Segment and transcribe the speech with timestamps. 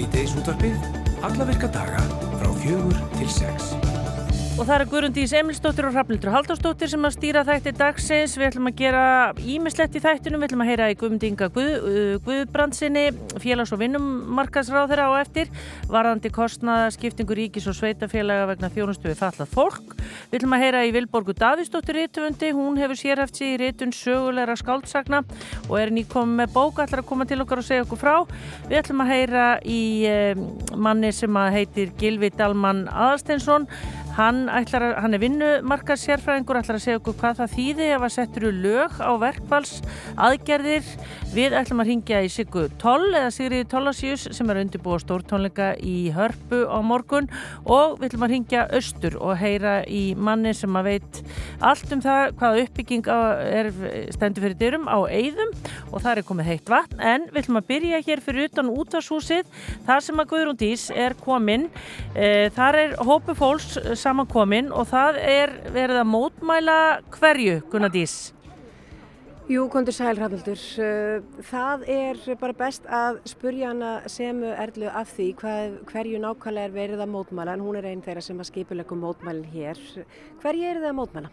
[0.00, 0.86] Svíteis útvarpið,
[1.28, 2.00] alla virka daga
[2.40, 3.89] frá fjögur til sex.
[4.60, 8.34] Og það er Guðrundís Emilsdóttir og Hrafnildur Haldarsdóttir sem að stýra þætti dagsins.
[8.36, 9.04] Við ætlum að gera
[9.40, 10.42] ímislegt í þættunum.
[10.42, 13.04] Við ætlum að heyra í Guðmundinga Guð, uh, Guðbrandsinni,
[13.40, 15.48] félags- og vinnumarkaðsráð þeirra á eftir.
[15.88, 19.94] Varðandi kostnaða, skiptingu ríkis og sveitafélaga vegna þjónustu við fallað fólk.
[20.28, 22.52] Við ætlum að heyra í Vilborgu Davísdóttir rítufundi.
[22.52, 25.22] Hún hefur sérhæft sér í rítun sögulegra skáldsagna
[25.70, 28.28] og er nýkomið með bók allar að koma til okkar og segja okkur frá.
[28.68, 29.80] Við ætlum að heyra í
[30.12, 30.46] um,
[30.76, 33.64] manni sem heitir Gilvi Dalman Aðarsteinsson
[34.20, 38.10] Hann, ætlar, hann er vinnumarkað sérfræðingur, ætlar að segja okkur hvað það þýði ef að
[38.12, 39.70] settur lög á verkvals
[40.20, 40.90] aðgerðir.
[41.30, 46.10] Við ætlum að ringja í Sigur Toll eða Sigriði Tollasjus sem er undirbúa stórtónleika í
[46.12, 47.30] Hörpu á morgun
[47.64, 51.20] og við ætlum að ringja austur og heyra í manni sem að veit
[51.64, 53.70] allt um það hvaða uppbygging er
[54.12, 55.54] stendur fyrir dyrum á eigðum
[55.92, 59.48] og það er komið heitt vatn en við ætlum að byrja hér fyrir utan útvarshúsið
[59.86, 61.70] þar sem að Guðrún Dís er komin.
[62.12, 63.78] E, þar er hópu fólks
[64.10, 66.76] samankomin og það er verið að mótmæla
[67.14, 68.32] hverju, Gunnar Dís?
[69.50, 70.60] Jú, kontur sæl Rafnildur.
[71.46, 76.74] Það er bara best að spurja hana sem erlu af því hvað, hverju nákvæmlega er
[76.74, 79.78] verið að mótmæla en hún er einn þeirra sem að skipuleikum mótmælinn hér.
[80.42, 81.32] Hverju er það að mótmæla?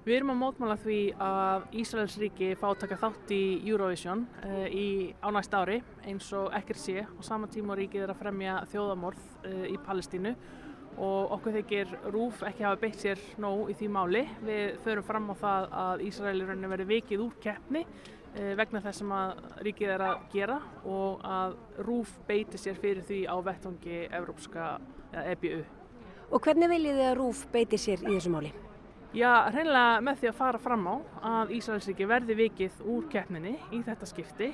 [0.00, 4.64] Við erum að mótmála því að Ísraels ríki fá að taka þátt í Eurovision uh,
[4.72, 8.54] í, á næst ári eins og ekkert sé og saman tíma ríkið er að fremja
[8.72, 10.32] þjóðamorð uh, í Palestínu
[11.00, 14.22] og okkur þykir Rúf ekki hafa beitt sér nóg í því máli.
[14.44, 19.02] Við förum fram á það að Ísraeli raunin verði vikið úr keppni uh, vegna þess
[19.02, 24.02] sem að ríkið er að gera og að Rúf beiti sér fyrir því á vettvangi
[24.10, 24.72] Evrópska
[25.32, 25.62] EBU.
[26.30, 28.52] Og hvernig viljið þið að Rúf beiti sér í þessu máli?
[29.10, 30.94] Já, hreinlega með því að fara fram á
[31.26, 34.52] að Ísraelsríki verði vikið úr keppninni í þetta skipti.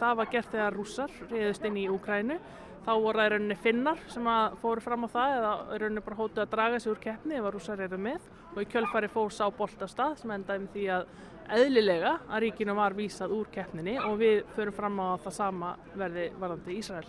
[0.00, 2.40] Það var gert þegar rússar reyðust inn í Úkrænu.
[2.82, 4.28] Þá voru það í rauninni finnar sem
[4.58, 7.44] fóru fram á það eða í rauninni bara hóttu að draga sig úr keppni ef
[7.46, 10.72] að rússar eru með og í kjölfari fór sá bolt af stað sem endaði með
[10.74, 11.12] því að
[11.58, 15.74] eðlilega að ríkinu var vísað úr keppninni og við förum fram á að það sama
[15.94, 17.06] verði varðandi Ísrael.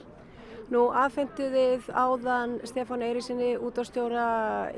[0.74, 4.28] Nú aðfenduðið áðan Stefán Eirísinni út á stjóra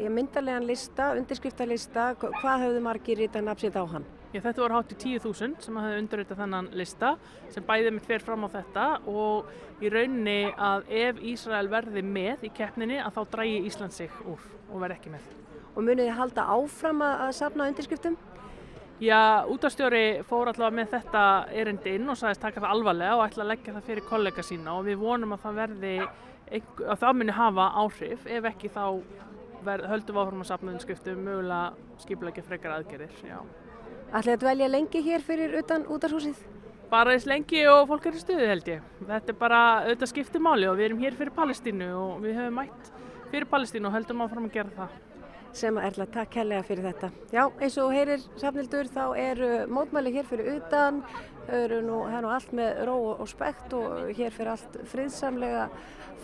[0.10, 4.08] myndarlegan lista, undirskriftalista, hvað höfðu margir rita nafnsitt á hann?
[4.36, 7.14] Já, þetta voru hátt í 10.000 sem hafði undirritað þennan lista
[7.54, 12.44] sem bæðið mitt fer fram á þetta og í rauninni að ef Ísrael verði með
[12.44, 15.30] í keppninni að þá drægi Ísland sig úr og verði ekki með.
[15.72, 18.18] Og munið þið halda áfram að safna undirskriftum?
[19.00, 21.26] Já, útastjóri fór allavega með þetta
[21.64, 24.76] erindi inn og sagðist taka það alvarlega og ætla að leggja það fyrir kollega sína
[24.76, 25.98] og við vonum að það verði,
[26.60, 28.84] að það muni hafa áhrif, ef ekki þá
[29.64, 33.40] verð, höldum áfram að sapna undirskriftum mögulega skipulegja frekar aðgerðir, já.
[34.12, 36.44] Ætlaði að dvelja lengi hér fyrir utan útashúsið?
[36.92, 38.86] Bara eins lengi og fólk er í stuði held ég.
[39.08, 42.62] Þetta er bara auðvitað skiptið máli og við erum hér fyrir Palestínu og við höfum
[42.62, 42.94] mætt
[43.32, 45.02] fyrir Palestínu og höldum áfram að gera það
[45.56, 47.10] sem að erla takk hellega fyrir þetta.
[47.32, 51.00] Já, eins og heyrir safnildur þá eru mótmæli hér fyrir utan,
[51.86, 55.70] nú, það er nú allt með ró og spekt og hér fyrir allt friðsamlega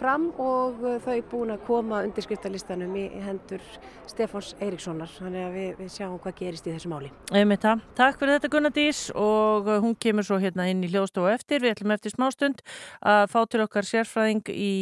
[0.01, 3.61] fram og þau búin að koma undirskriftalistanum í hendur
[4.09, 7.11] Stefáns Eiríkssonar, þannig að við, við sjáum hvað gerist í þessu máli.
[7.31, 7.83] Einmitt það.
[7.95, 11.75] Takk fyrir þetta Gunnar Dís og hún kemur svo hérna inn í hljóðstofu eftir, við
[11.75, 12.63] ætlum eftir smástund
[13.13, 14.73] að fá til okkar sérfræðing í,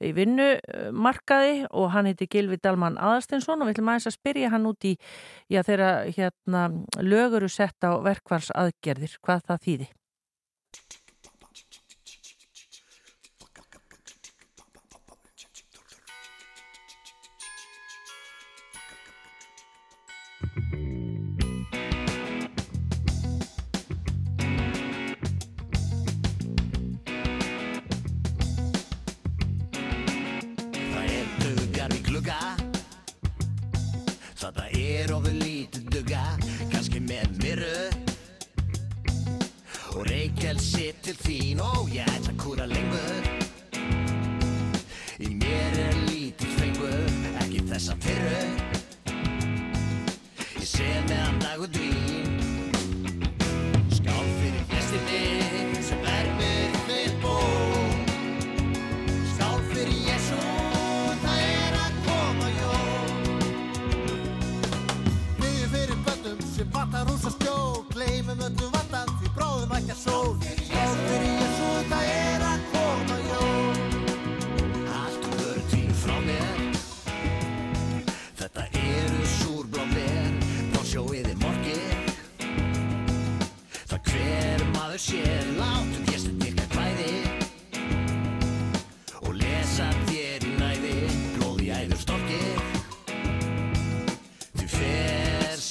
[0.00, 4.68] í vinnumarkaði og hann heiti Gilvi Dalman Aðarsteinsson og við ætlum aðeins að spyrja hann
[4.72, 4.96] út í
[5.52, 6.64] já, þeirra hérna,
[7.04, 9.92] löguru sett á verkvarsaðgerðir, hvað það þýði.
[34.46, 35.75] Það er ofur lítið duga, kannski
[40.54, 43.26] Sitt til þín og ég ætla að kúra lengur.
[45.18, 47.10] Í mér er lítið fengur,
[47.42, 48.44] ekki þessa fyrru.
[50.60, 52.25] Ég sé meðan dag og dvín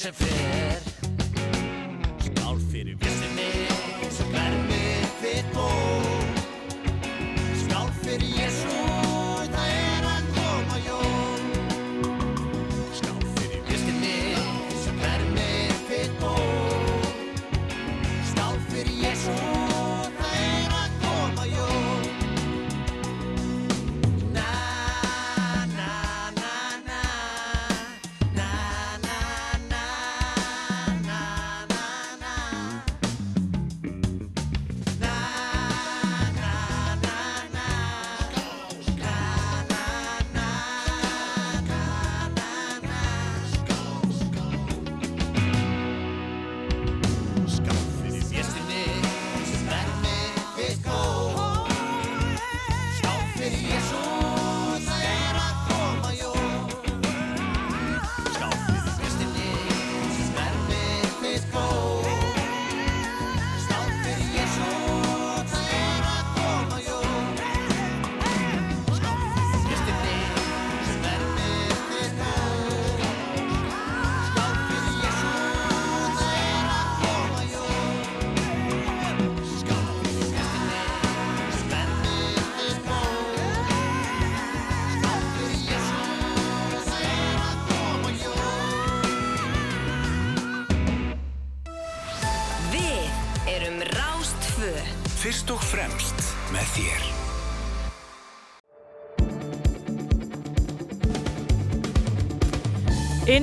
[0.06, 0.65] sem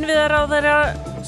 [0.02, 0.76] Innviðaráðara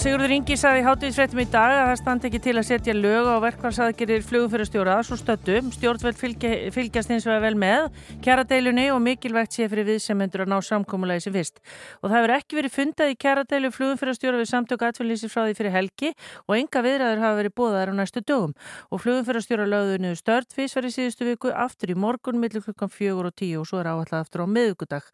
[0.05, 3.25] Sigurður Ingi sagði í hátíðisfréttum í dag að það standi ekki til að setja lög
[3.25, 5.55] á verkvarsaðgerir flugumfyrastjóra svo stöttu.
[5.73, 7.87] Stjórnveld fylgja, fylgjast eins og vel með
[8.27, 11.63] kjaradeilunni og mikilvægt sé fyrir viðsemendur að ná samkómulagi sem fyrst.
[12.03, 15.75] Og það hefur ekki verið fundað í kjaradeilu flugumfyrastjóra við samtöku atfélýsir frá því fyrir
[15.79, 16.13] helgi
[16.45, 18.53] og enga viðræður hafa verið bóðaðar á næstu dögum.
[18.93, 23.31] Og flugumfyrastjóra lögðu niður stört fyrst í síðustu viku aftur í morgun millir klukkan fjögur
[23.33, 25.09] og tíu og svo er áallega aftur á miðugudag.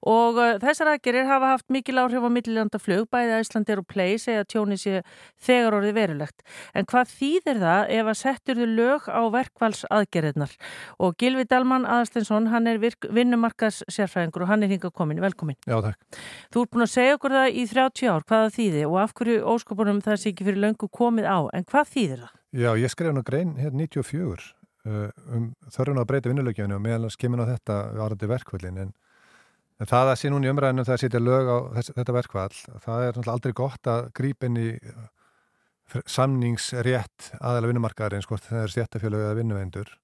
[0.00, 4.44] Og uh, þessar aðgerir hafa haft mikil áhrif á millillandaflug, bæði Æslandir og Play segja
[4.44, 5.02] að tjóni sé
[5.42, 6.44] þegar orðið verulegt.
[6.74, 10.56] En hvað þýðir það ef að settur þau lög á verkvals aðgerðirnar?
[11.02, 15.22] Og Gilvi Dalman Aðarstensson, hann er vinnumarkas sérfræðingur og hann er hingað komin.
[15.22, 15.58] Velkomin.
[15.66, 16.20] Já, takk.
[16.54, 19.42] Þú ert búin að segja okkur það í 30 ár, hvaða þýði og af hverju
[19.54, 21.38] óskopunum það sé ekki fyrir löngu komið á.
[21.56, 22.32] En hvað þýðir það?
[22.50, 24.48] Já, ég skrif nú grein hérna 94
[24.86, 28.92] uh, um þörfuna að breyta vinnulögjafinu og meðal skimmin á þetta varandi verkvöldin en
[29.80, 32.58] En það að sé núna í umræðinu það að setja lög á þess, þetta verkvall,
[32.84, 34.68] það er aldrei gott að grípa inn í
[36.06, 39.94] samningsrétt aðeila vinnumarkaðarins, hvort það er stjættafjölu eða vinnuvendur.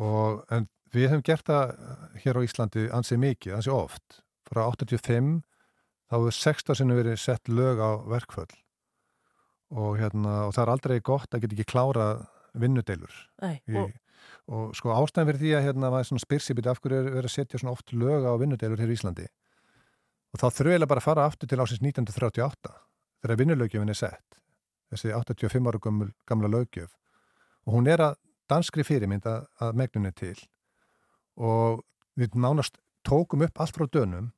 [0.00, 1.74] Og, en við hefum gert það
[2.24, 4.20] hér á Íslandi ansið mikið, ansið oft.
[4.48, 5.34] Frá 85
[6.08, 8.50] þá hefur 16 sinni verið sett lög á verkvall
[9.72, 12.06] og, hérna, og það er aldrei gott að geta ekki klára
[12.60, 13.14] vinnudeilur.
[13.40, 13.94] Nei, Í, og,
[14.50, 17.10] og sko ástæðan fyrir því að hérna maður svona spyr sér byrja af hverju er
[17.10, 19.28] verið að setja svona oft lög á vinnudeilur hér í Íslandi?
[20.32, 22.72] Og þá þurfum við bara að fara aftur til ásins 1938
[23.22, 24.38] þegar vinnulögjöfin er sett
[24.92, 26.90] þessi 85 ára gamla, gamla lögjöf
[27.66, 28.18] og hún er að
[28.50, 30.36] danskri fyrirmynd að, að megnunni til.
[31.38, 31.82] Og
[32.18, 34.30] við nánast tókum upp allt frá dönum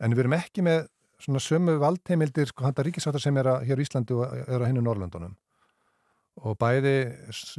[0.00, 0.86] en við erum ekki með
[1.20, 4.68] svona sömu valdheimildir sko handa ríkisáttar sem er að hér í Íslandi og er á
[4.68, 5.36] hinnu Norrlöndunum
[6.40, 6.94] og bæði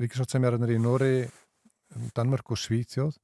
[0.01, 1.13] ríkisáttar sem er í Nóri
[2.15, 3.17] Danmörk og Svíþjóð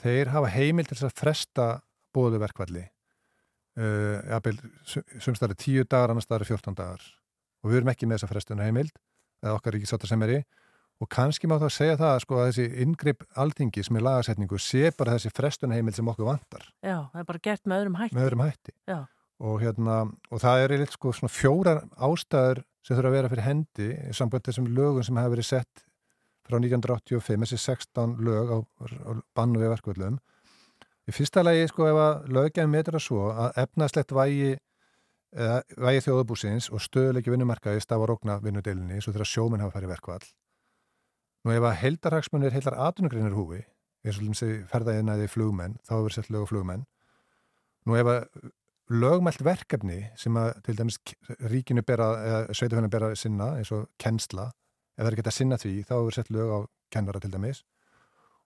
[0.00, 1.68] þeir hafa heimil til þess að fresta
[2.14, 2.86] bóðu verkvalli
[3.78, 4.40] uh,
[5.20, 7.04] sumstæri 10 dagar annars staðar 14 dagar.
[7.60, 8.94] Og við erum ekki með þessa frestuna heimild
[9.44, 10.40] eða okkar ríkisáttar sem er í.
[11.00, 14.90] Og kannski má það segja það sko, að þessi yngripp alþingi sem er lagasetningu sé
[14.96, 16.66] bara þessi frestuna heimild sem okkur vantar.
[16.84, 18.16] Já, það er bara gert með öðrum hætti.
[18.16, 18.74] með öðrum hætti.
[19.40, 19.94] Og, hérna,
[20.28, 24.16] og það er eitt sko svona fjórar ástæður sem þurfa að vera fyrir hendi í
[24.16, 25.84] samband þessum lögum sem hafa verið sett
[26.50, 30.18] frá 1985, þessi 16 lög á, á bannu við verkvöldum.
[31.08, 34.52] Í fyrsta lagi, sko, ef að löggjæðin metur að svo að efnaslegt vægi,
[35.34, 40.22] eða, vægi þjóðabúsins og stöðuleiki vinnumarkaði stafa rókna vinnudelinni, svo þegar sjóminn hafa farið verkvall.
[41.40, 43.62] Nú ef að heldarhagsmunir heilar atvinnugrinir húfi,
[44.04, 46.86] eins og þessi ferðaðinaði flugmenn, þá hefur sett lög og flugmenn.
[47.88, 48.50] Nú ef að
[48.90, 50.98] lögmælt verkefni sem að til dæmis
[51.50, 54.50] ríkinu bera, eða sveitufennu bera sinna, eins og kennsla,
[55.00, 56.58] ef það er ekki að sinna því, þá hefur sett lög á
[56.92, 57.62] kennara til dæmis.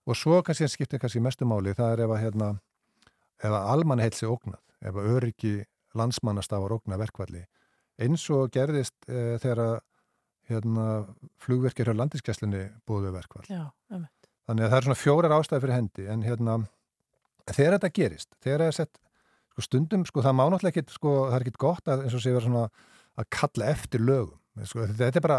[0.07, 2.51] Og svo kannski skiptir kannski mestu máli, það er ef að hérna,
[3.43, 5.55] ef að almanna heilsi ógnað, ef að öryggi
[5.99, 7.43] landsmannastafar ógnað verkvalli.
[8.05, 9.75] Eins og gerðist e, þegar að
[10.51, 10.87] hérna,
[11.43, 13.47] flugverkir á landiskesslunni búðu verkvall.
[13.49, 13.65] Já.
[14.45, 16.59] Þannig að það er svona fjórar ástæði fyrir hendi, en hérna,
[17.49, 19.01] þegar þetta gerist, þegar það er sett
[19.55, 22.69] sko, stundum, sko, það má náttúrulega ekki, sko, það er ekki gott að
[23.15, 24.39] að kalla eftir lögum.
[24.67, 25.37] Sko, þetta er bara,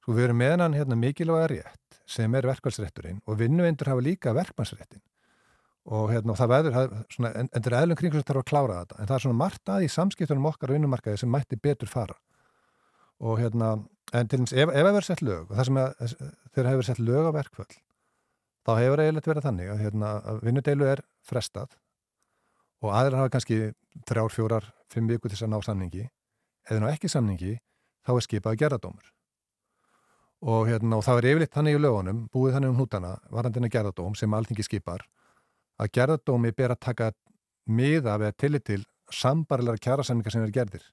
[0.00, 5.02] sko, við erum meðan hérna mikilvæga rétt sem er verkvælsrétturinn og vinnuvindur hafa líka verkmannsréttin
[5.90, 8.42] og hérna, og það veður, það, svona, en, en það er eðlum kringur sem þarf
[8.42, 11.32] að klára þetta, en það er svona margt að í samskiptunum okkar á vinnumarkaði sem
[11.32, 12.16] mætti betur fara.
[13.20, 13.70] Og hérna,
[14.12, 16.16] en til dæmis, ef, það verður sett lög það sem að,
[16.52, 17.76] þegar hefur sett lög á verkvöld,
[18.68, 21.78] þá hefur eiginlega verið þannig að, hérna, að vinnudeilu er frestað
[22.84, 23.60] og aðra hafa kannski
[24.08, 26.06] þrjár, fjórar, fimm viku til þess að ná samningi.
[26.68, 27.56] Eða ná ekki samningi,
[28.06, 29.10] þá er skipað gerðadómur
[30.40, 34.16] og, hérna, og það er yfirleitt þannig í lögunum, búið þannig um hútana, varandina gerðadóm
[34.16, 35.04] sem alltingi skipar
[35.80, 37.10] að gerðadómi ber að taka
[37.70, 38.80] miða við að tillit til
[39.14, 40.84] sambarlegar kjærasamningar sem er gerðir.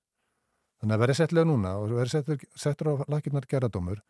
[0.81, 4.01] Þannig að verði sett lög núna og verði settur, settur á lakirnar gerðadómur,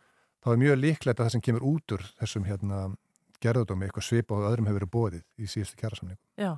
[0.43, 2.81] þá er mjög líklegt að það sem kemur út úr þessum hérna,
[3.43, 6.19] gerðadómi, eitthvað svipa og öðrum hefur verið bóðið í síðustu kjærasamningu.
[6.41, 6.51] Já,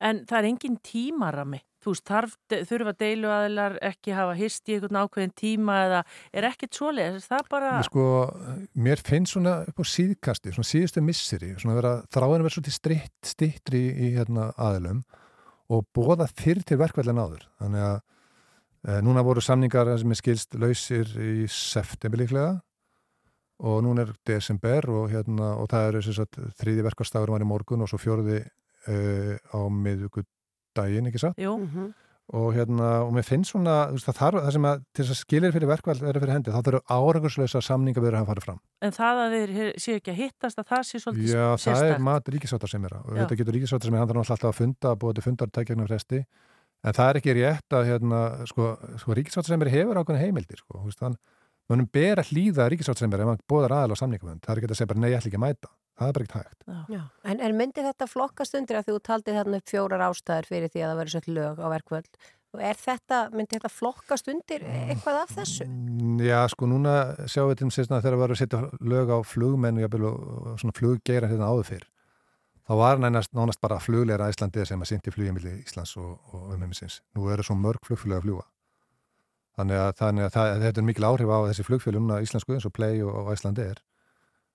[0.00, 1.62] en það er engin tímarami.
[1.84, 2.36] Þú veist, þarf,
[2.70, 5.98] þurfa deilu aðilar ekki hafa hist í einhvern ákveðin tíma eða
[6.32, 7.72] er ekkert svolega, það bara...
[7.84, 8.06] Sko,
[8.86, 13.18] mér finnst svona upp á síðkasti, svona síðustu misseri, svona vera þráðin verið svolítið stritt,
[13.28, 15.04] stittri í, í hérna, aðilum
[15.74, 17.44] og bóða fyrr til verkvelin áður.
[17.60, 22.54] Þannig að e, núna voru samningar sem er skilst lausir í september líklega
[23.64, 26.28] og núna er desember og, hérna, og það eru
[26.60, 29.60] þrýði verkvastagur var í morgun og svo fjóruði e, á
[30.74, 31.38] miðugudaginn, ekki satt?
[31.38, 31.58] Jú.
[31.58, 31.92] Mm -hmm.
[32.32, 35.18] Og, hérna, og mér finnst svona, veist, það, þarf, það sem að til þess að
[35.18, 38.60] skilir fyrir verkvæl er fyrir hendi, þá þurfa árangursleisa samninga við að fara fram.
[38.80, 41.92] En það að þeir séu ekki að hittast að það sé svolítið Já, það sérstakt.
[41.92, 44.88] er mat ríkisváttar sem er og þetta getur ríkisváttar sem er, hann alltaf að funda
[44.88, 46.24] að búa til fundartækjarnar fresti
[46.84, 50.64] en það er ekki rétt að hérna, sko, sko ríkisváttar sem er hefur ákveðin heimildir
[50.64, 51.16] sko, hann,
[51.68, 54.76] mannum ber að hlýða er ef hann bóðar aðal á samningafönd, það er ekki að
[54.80, 56.64] segja bara nei, ég ætla ekki að mæta það er bara ekkert hægt.
[56.94, 57.02] Já.
[57.24, 60.82] En, en myndi þetta flokkast undir að þú taldið þarna upp fjórar ástæður fyrir því
[60.82, 62.18] að það verður sett lög á verkvöld
[62.54, 65.66] og er þetta, myndi þetta flokkast undir eitthvað af þessu?
[65.66, 66.92] Mm, Já, sko núna
[67.26, 68.60] sjáum við til þess að þegar við varum að setja
[68.94, 71.88] lög á flugmenn og, og svona fluggeira hérna áður fyrr
[72.64, 77.00] þá var nænast nánast bara flugleira Íslandi sem að syndi flugimilli Íslands og, og umheimisins.
[77.16, 78.44] Nú eru svo mörg flugflög að fljúa.
[79.54, 82.74] Þannig að, þannig að það, þetta er mikil áhrif á þessi flugfjöluna íslensku eins og
[82.74, 83.82] Play og, og Íslandi er.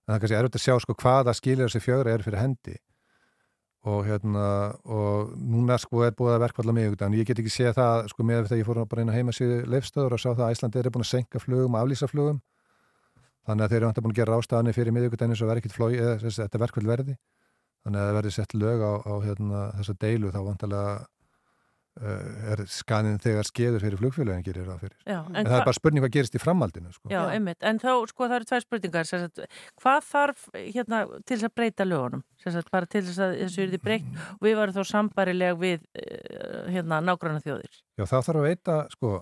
[0.10, 2.72] En það er kannski erfitt að sjá sko hvaða skilir þessi fjögra er fyrir hendi.
[3.90, 4.46] Og hérna
[4.90, 8.26] og núna sko er búið að verkvalla mig en ég get ekki séð það sko
[8.26, 10.90] með þegar ég fór bara inn á heimasíðu leifstöður og sá það að Íslandi er
[10.90, 12.42] búin að senka flugum og aflýsa flugum.
[13.46, 16.18] Þannig að þeir eru búin að gera ástæðanir fyrir miðugutæni sem verður ekkit flói eða
[16.26, 17.16] þess, þetta verkvall verði.
[17.86, 21.08] Þannig að það verði sett lög á, á hérna, þessa deilu þá vantalega uh,
[22.00, 24.98] er skanin þegar skeður fyrir flugfélagin gerir það fyrir.
[25.04, 27.12] Já, en, það er bara spurning hvað gerist í framhaldinu sko.
[27.12, 29.42] Já, einmitt, en þá, sko, það eru tvær spurningar sagt,
[29.82, 33.74] hvað þarf hérna til þess að breyta lögunum, sagt, bara til þess að þessu er
[33.74, 38.40] því breykt og við varum þá sambarileg við uh, hérna nágranna þjóðir Já, það þarf
[38.40, 39.14] að veita, sko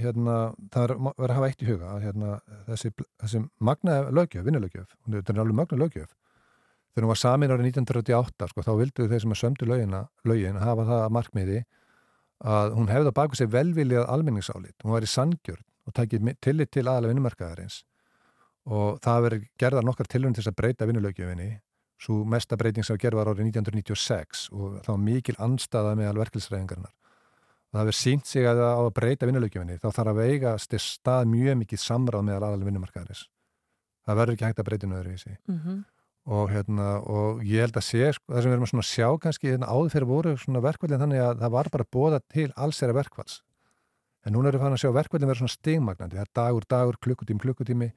[0.00, 0.40] hérna,
[0.74, 2.34] það verður að hafa eitt í huga að hérna,
[2.66, 2.90] þessi,
[3.22, 6.14] þessi magna lögjöf, vinnulögjöf, þetta er alveg magna lögjöf
[6.94, 10.60] þegar hún var samin árið 1938 sko, þá vildu þeir sem að sömdu lögina, lögin
[10.62, 11.62] hafa það að markmiði
[12.42, 16.72] að hún hefði á baku sig velviljað almenningsálit, hún var í sangjörn og tækið tillit
[16.72, 17.84] til aðalega vinnumarkaðarins.
[18.64, 21.50] Og það verður gerðar nokkar tilhörn til að breyta vinnulögjöfinni
[22.00, 27.78] svo mesta breyting sem gerð var árið 1996 og var mikil anstaða með alverkilsræðingarnar og
[27.78, 31.60] það verður sínt sig að á að breyta vinnulögjöfinni þá þarf að veiga stað mjög
[31.62, 33.24] mikið samráð með aðalega vinnumarkaðarins.
[34.04, 35.84] Það verður ekki hægt að breyta sig mm -hmm.
[36.24, 39.50] Og, hérna, og ég held að sé sko, það sem við erum að sjá kannski
[39.50, 43.42] hérna, áður fyrir voru verkvælinn þannig að það var bara bóða til alls þeirra verkvæls
[44.24, 46.16] en núna erum við fann að sjá verkvælinn vera svona stigmagnandi.
[46.16, 47.90] Það er dagur, dagur, klukkutími, klukkutími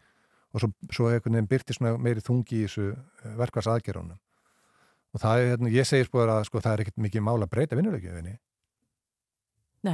[0.54, 2.90] og svo, svo einhvern veginn byrti meiri þungi í þessu
[3.40, 4.20] verkvæls aðgerunum
[5.16, 7.52] og það er, hérna, ég segir sko að sko, það er ekkert mikið mál að
[7.54, 8.42] breyta vinnulögjöfinni Nei.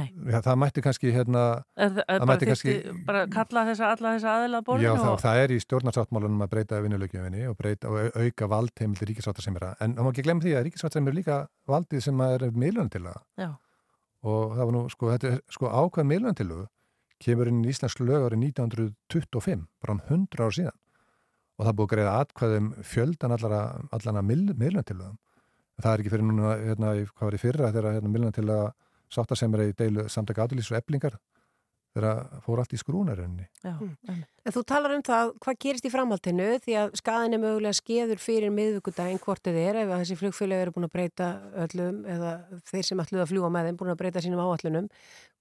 [0.02, 1.42] Já, það mætti kannski hérna
[1.76, 2.74] er, er, það bara, mætti kannski...
[3.06, 5.20] bara kalla þessa, alla þessa aðila að borðinu Já, það, og...
[5.24, 10.12] það er í stjórnarsáttmálunum að breyta vinnulögjöfinni og, og auka valdheimildi ríkisváttasemjara en það má
[10.12, 13.50] ekki glemja því að ríkisváttasemjara er líka valdið sem er miðlunum til það
[14.24, 16.64] og það var nú, sko, þetta er sko ákveð miðlunum til það
[17.24, 20.78] kemur inn í Íslands lög árið 1925 bara um 100 ár síðan.
[21.54, 23.60] Og það búið að greiða atkvæðum fjöldan allara,
[23.94, 25.12] allara miðlunum til það
[25.82, 28.66] það er ekki fyrir núna, hérna, hvað var í fyrra þegar hérna, miðlunum til að
[29.12, 31.18] sátta sem er í deilu samtaka aðlýs og eblingar
[31.94, 33.46] þegar fór allt í skrúnarunni.
[33.62, 34.22] Mm.
[34.44, 38.22] En þú talar um það hvað gerist í framhaldinu því að skaðin er mögulega skeður
[38.22, 41.28] fyrir miðvíkudaginn hvort þið er ef þessi flugfélagi eru búin að breyta
[41.64, 42.32] öllum eða
[42.70, 44.88] þeir sem ætluð að fljúa með þeim búin að breyta sínum áallunum.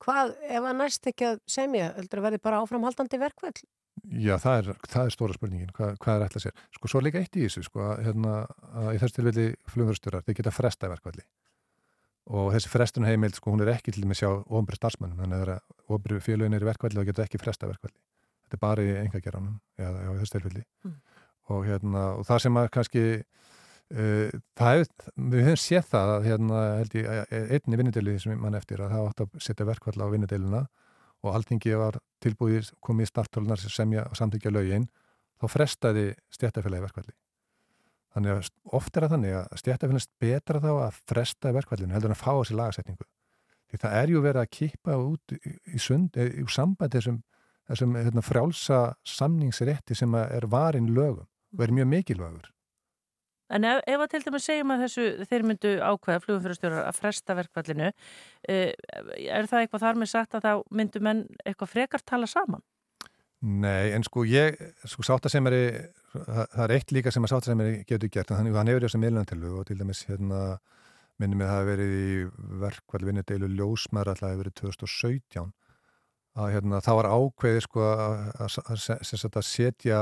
[0.04, 3.64] Hvað ef að næst ekki að semja, heldur að verði bara áframhaldandi verkvöld?
[4.04, 6.64] Já, það er, það er stóra spurningin, hvað, hvað er ætlað sér?
[6.76, 8.40] Sko, svo er líka eitt í þessu, sko, hérna,
[8.92, 11.24] í þess tilfelli flugverðstjórar, þeir geta fresta verkvöldi
[12.32, 15.92] og þessi frestun heimild, sko, hún er ekki til með sjá ofnbryr starfsmönnum, þannig að
[15.92, 18.00] ofnbryr félagin er verkvalli og getur ekki fresta verkvalli
[18.54, 20.64] þetta er bara í engageranum eða á þessu tilfelli.
[20.86, 21.00] Mm.
[21.50, 24.86] og, hérna, og það sem að kannski uh, það
[25.18, 26.62] við höfum séð það að hérna,
[26.94, 30.64] ég, eh, einni vinnudeli sem mann eftir að það átt að setja verkvall á vinnudelina
[31.24, 34.90] og alþingi var tilbúið komið í starftölunar sem semja og samþykja lögin
[35.42, 37.16] þá frestaði stjættafélagi verkvalli
[38.14, 42.18] þannig að oft er það þannig að stjættafélagist betra þá að fresta verkvallinu heldur en
[42.18, 43.08] að fá þessi lagasetningu
[43.74, 47.22] því það er ju verið að kippa út í, í sund, í, sambandi þessum,
[47.70, 52.52] þessum hérna, frjálsa samningsrétti sem að er varin lögum og er mjög mikilvægur
[53.54, 57.36] En ef, ef að til dæmis segjum að þessu þeir myndu ákveða flugumfyrastjórar að fresta
[57.38, 58.70] verkvallinu, uh,
[59.20, 62.64] er það eitthvað þar með sagt að þá myndu menn eitthvað frekar tala saman?
[63.44, 64.56] Nei, en sko ég,
[64.88, 65.66] sko sáttasemari,
[66.14, 69.50] það, er eitt líka sem að sáttasemari getur gert, en hann, hann hefur þessum meðlunatilu
[69.60, 70.44] og til dæmis hérna
[71.20, 72.14] minnum við að það hefur verið í
[72.62, 75.52] verkvall vinnudeilu ljósmæra alltaf hefur verið 2017
[76.34, 80.00] að hérna þá var ákveði sko að, að, að, að setja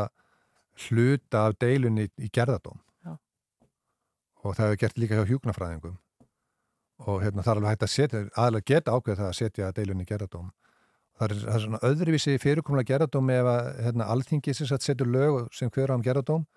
[0.86, 3.18] hluta af deilunni í, í gerðadóm Já.
[4.46, 5.98] og það hefur gert líka hjá hjúknafræðingum
[7.10, 10.06] og hérna það er alveg hægt að setja, aðalega geta ákveð það að setja deilunni
[10.06, 10.52] í gerðadóm
[11.22, 15.36] Það er, það er svona öðruvísi fyrirkomlega gerðardóm ef að hérna, alþingi sem setur lög
[15.54, 16.48] sem hver á um gerðardóm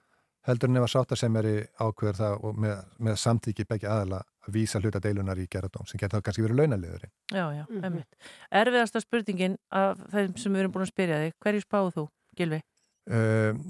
[0.48, 3.88] heldur en ef að sátta sem er í ákveður það og með, með samtíki begge
[3.88, 7.12] aðala að vísa hluta deilunar í gerðardóm sem getur kannski verið launaliðurinn.
[7.32, 7.84] Já, já, Mhm.
[7.84, 8.16] emmitt.
[8.52, 12.04] Erfiðasta spurningin af þeim sem við erum búin að spyrja þig, hverju spáðu þú,
[12.36, 12.60] Gilvi?
[13.04, 13.60] Um,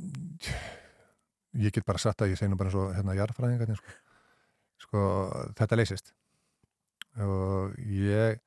[1.59, 3.95] ég get bara satt að ég segi nú bara svo hérna jarðfræðingarnir sko.
[4.85, 5.01] sko,
[5.59, 6.13] þetta leysist
[7.23, 8.39] og ég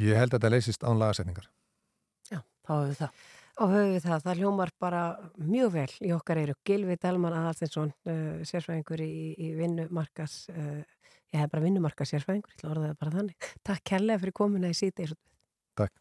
[0.00, 1.50] ég held að þetta leysist án lagasetningar.
[2.70, 3.22] Þá hefur það.
[3.60, 5.00] Og höfum við það, það hljómar bara
[5.36, 6.54] mjög vel í okkar eru.
[6.64, 12.60] Gilvi Delman Aðalstinsson, uh, sérsvæðingur í, í vinnumarkas, uh, ég hef bara vinnumarkas sérsvæðingur, ég
[12.60, 13.50] ætla að orða það bara þannig.
[13.66, 15.16] Takk kærlega fyrir komuna í síðdeis.
[15.80, 15.92] Takk.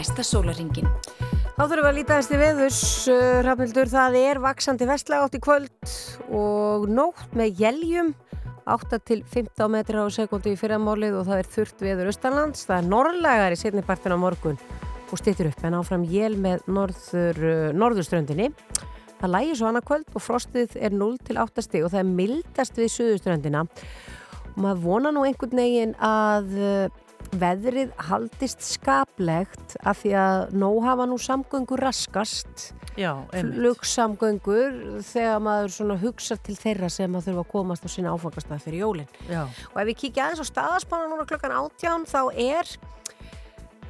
[0.00, 0.88] Næsta sólaringin.
[1.58, 2.80] Þá þurfum við að líta til veðurs,
[3.12, 5.94] uh, Rafnildur, það er vaksandi vestlega átt í kvöld
[6.32, 8.14] og nótt með jæljum,
[8.70, 12.78] 8 til 15 metra á sekundi í fyrramálið og það er þurft veður austanlands, það
[12.78, 14.60] er norrlegar í setnipartin á morgun
[15.10, 18.48] og stýttir upp en áfram jél með norður, uh, norðurströndinni.
[19.20, 22.16] Það lægir svo annað kvöld og frostið er 0 til 8 stig og það er
[22.22, 27.00] mildast við suðuströndina og maður vona nú einhvern veginn að uh,
[27.38, 32.70] veðrið haldist skaplegt af því að nóg hafa nú samgöngur raskast.
[33.32, 38.82] Flugsamgöngur þegar maður hugsa til þeirra sem að þurfa að komast á sína áfangastað fyrir
[38.82, 42.74] jólinn og ef við kíkja aðeins á staðaspanna núna klokkan átján þá er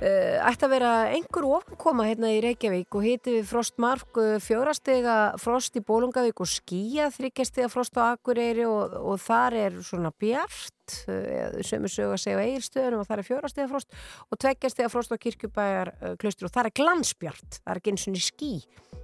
[0.00, 5.76] ætti að vera einhver ofankoma hérna í Reykjavík og hiti við frostmark uh, fjórastega frost
[5.76, 11.84] í Bólungavík og skýja þryggjastega frost á Akureyri og, og þar er svona bjart sem
[11.86, 15.22] er sög að segja á eigilstöðunum og þar er fjórastega frost og tveggjastega frost á
[15.22, 18.52] kirkjubæjar uh, klaustur og þar er glansbjart, það er ekki eins og ský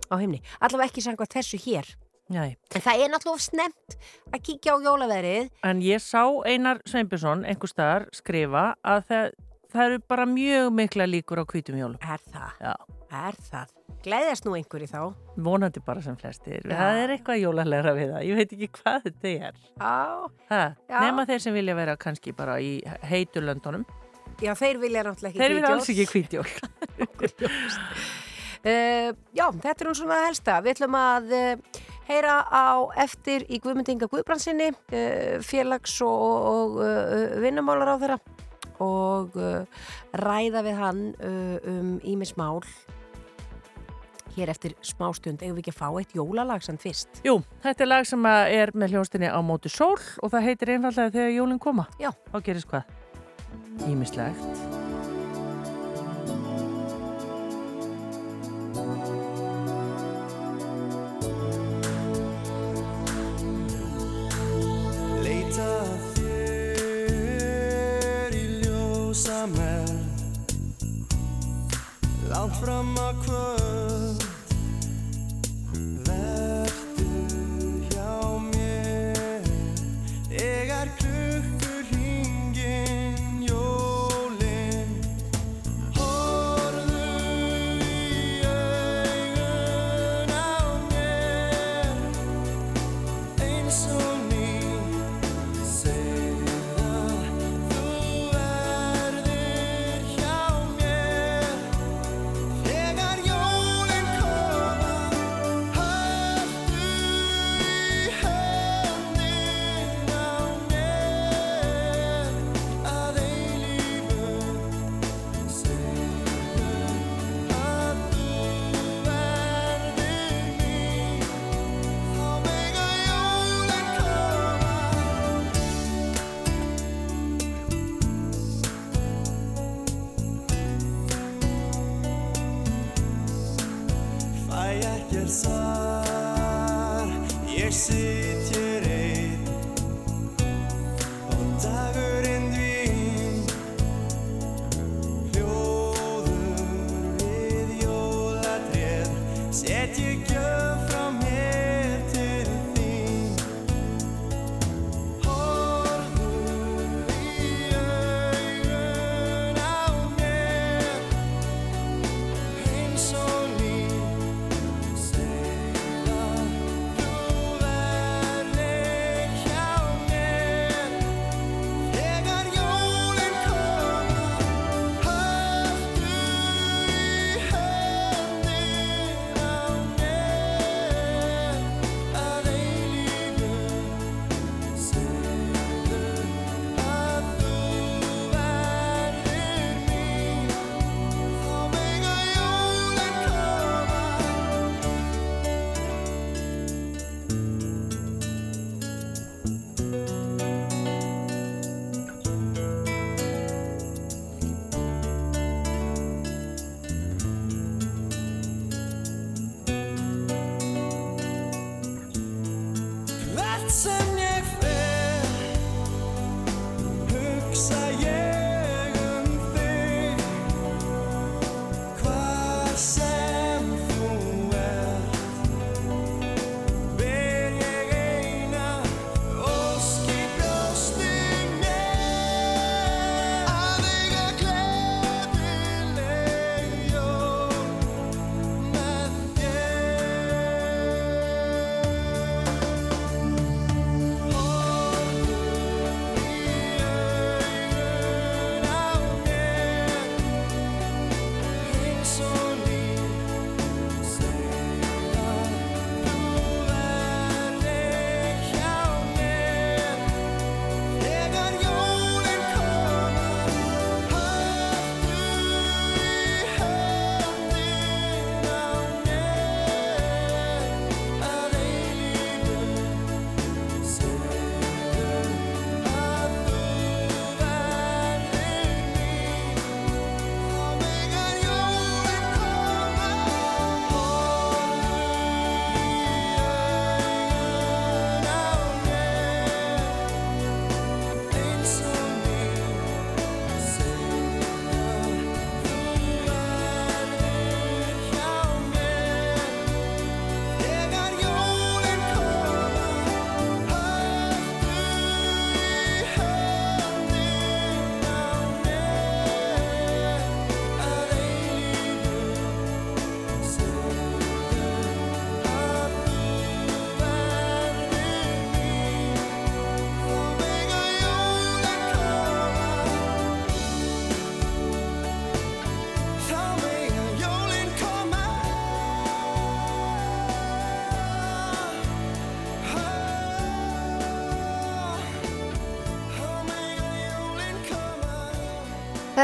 [0.09, 1.93] á heimni, allavega ekki sanga þessu hér
[2.33, 2.57] Nei.
[2.75, 3.97] en það er náttúrulega snemt
[4.35, 9.29] að kíkja á jólaverið En ég sá Einar Sveinbjörnsson einhver staðar skrifa að það,
[9.73, 11.99] það eru bara mjög mikla líkur á hvítum jólum.
[12.03, 12.53] er það?
[12.61, 12.75] Já,
[13.17, 13.73] Er það?
[14.07, 15.01] Gleðjast nú einhverju þá?
[15.39, 16.61] vonandi bara sem flestir.
[16.67, 16.75] Já.
[16.77, 18.25] Það er eitthvað jólalegra við það.
[18.27, 19.55] Ég veit ekki hvað þetta er.
[19.81, 21.01] Já.
[21.01, 23.85] Nema þeir sem vilja vera kannski bara í heiturlöndunum.
[24.43, 26.47] Já, þeir vilja náttúrulega ekki Þeir vilja alls ekki hvítjól.
[28.67, 30.57] Uh, já, þetta er hún svona helsta.
[30.65, 36.81] Við ætlum að uh, heyra á eftir í Guðmyndinga Guðbrandsinni, uh, félags- og, og
[37.45, 38.17] vinnumálar á þeirra
[38.83, 39.65] og uh,
[40.17, 42.63] ræða við hann uh, um ímismál
[44.37, 45.41] hér eftir smástund.
[45.41, 47.23] Eigum við ekki að fá eitt jólalag samt fyrst?
[47.27, 51.15] Jú, þetta er lag sem er með hljónstinni á móti sól og það heitir einfallega
[51.17, 51.89] þegar jólinn koma.
[52.03, 52.13] Já.
[52.33, 52.97] Þá gerist hvað?
[53.89, 54.76] Ímislegt.
[69.47, 69.91] Ljósa með.
[72.31, 73.96] Langt fram að kvöld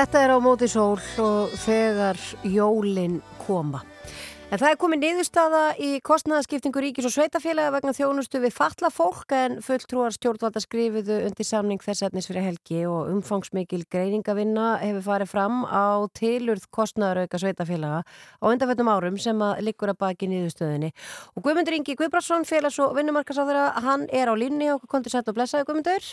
[0.03, 3.85] Þetta er á móti sól og þegar jólin koma.
[4.51, 9.31] En það er komið niðurstaða í kostnæðaskiptingu ríkis og sveitafélaga vegna þjónustu við fatla fólk
[9.39, 15.31] en fulltrúar stjórnvalda skrifiðu undir samning þess efnis fyrir helgi og umfangsmikil greiningavinna hefur farið
[15.37, 20.91] fram á tilurð kostnæðarauka sveitafélaga á undanfettum árum sem að liggur að baki niðurstöðinni.
[21.39, 25.39] Og Guðmundur Ingi Guðbrandsson, félags- og vinnumarkasáðara, hann er á línni og kontur sett og
[25.39, 26.11] blessaði Guðmundur.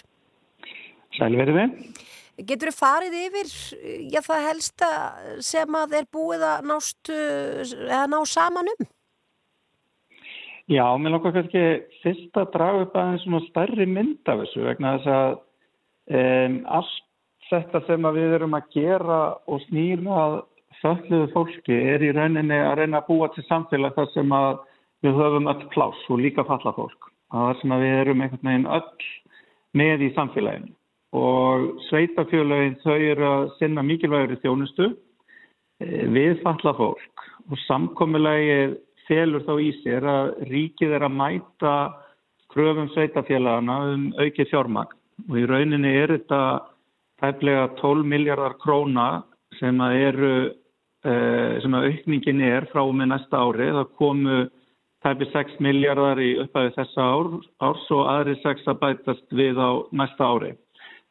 [1.17, 2.05] Sælverið við.
[2.47, 3.49] Getur þið farið yfir
[4.13, 4.87] já, það helsta
[5.43, 8.87] sem að er búið að nást, eða ná saman um?
[10.69, 11.63] Já, mér langar kannski
[12.03, 15.31] fyrst að draga upp aðeins svona stærri mynd af þessu vegna þess að
[16.19, 17.05] um, allt
[17.49, 20.25] þetta sem að við erum að gera og snýra
[20.79, 24.51] þölluðu fólki er í rauninni að reyna að búa til samfélag þar sem að
[25.03, 27.09] við höfum öll pláss og líka falla fólk.
[27.33, 29.09] Það er sem að við erum einhvern veginn öll
[29.79, 30.78] með í samfélaginu
[31.15, 34.89] og sveitafjölögin þau eru að sinna mikilvægur í þjónustu
[36.13, 37.25] við falla fólk.
[37.49, 38.75] Og samkommulegi
[39.07, 41.73] felur þá í sér að ríkið er að mæta
[42.53, 44.97] kröfum sveitafélagana um aukið fjármagn.
[45.29, 46.41] Og í rauninni er þetta
[47.23, 49.09] tæplega 12 miljardar króna
[49.59, 50.33] sem að eru
[50.99, 53.69] sem að aukningin er frá með næsta ári.
[53.71, 54.39] Það komu
[55.05, 57.29] tæpið 6 miljardar í upphæfi þessa ár,
[57.63, 60.51] árs og aðri 6 að bætast við á næsta ári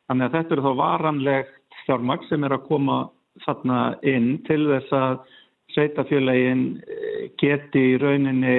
[0.08, 2.98] Þannig að þetta eru þá varanlegt fjármagn sem er að koma
[3.44, 5.18] þarna inn til þess að
[5.74, 6.62] sveitafjölegin
[7.40, 8.58] geti í rauninni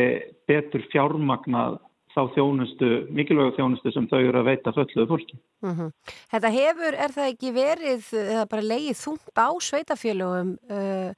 [0.49, 1.79] betur fjármagnað
[2.13, 5.37] þá þjónustu, mikilvægu þjónustu sem þau eru að veita fölluðu fólki.
[5.63, 5.91] Mm -hmm.
[6.31, 11.11] Þetta hefur, er það ekki verið, eða bara leið þungt á sveitafjölugum uh,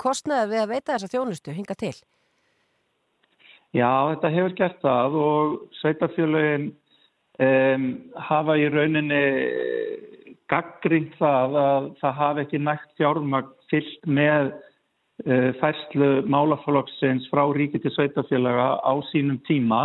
[0.00, 1.96] kostnaði við að veita þessa þjónustu, hinga til?
[3.70, 6.70] Já, þetta hefur gert það og sveitafjölugin
[7.40, 7.86] um,
[8.28, 9.22] hafa í rauninni
[10.50, 17.86] gaggrínt það að það hafi ekki nægt fjármagn fyllt með uh, færslu málaflokksins frá ríkið
[17.86, 19.82] til sveitafélaga á sínum tíma.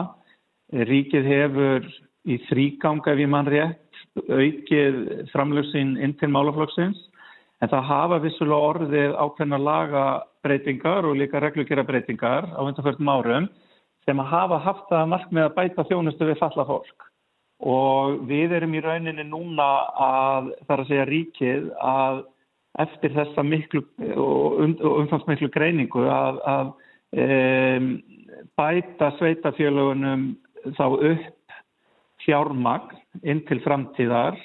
[0.73, 1.89] Ríkið hefur
[2.25, 3.81] í þrýgang ef ég mann rétt
[4.15, 6.97] aukið framlöksinn inn til málaflokksins
[7.63, 13.49] en það hafa vissulega orðið ákveðna lagabreitingar og líka reglugjörabreitingar á undanförnum árum
[14.05, 17.05] sem að hafa haft það markmið að bæta þjónustu við falla fólk
[17.63, 19.67] og við erum í rauninni núna
[20.01, 22.23] að þar að segja ríkið að
[22.83, 23.83] eftir þessa miklu
[24.19, 26.73] og umfangsmiklu greiningu að, að
[27.23, 27.87] um,
[28.59, 30.33] bæta sveitafjölugunum
[30.75, 31.55] þá upp
[32.25, 34.35] fjármagn inn til framtíðar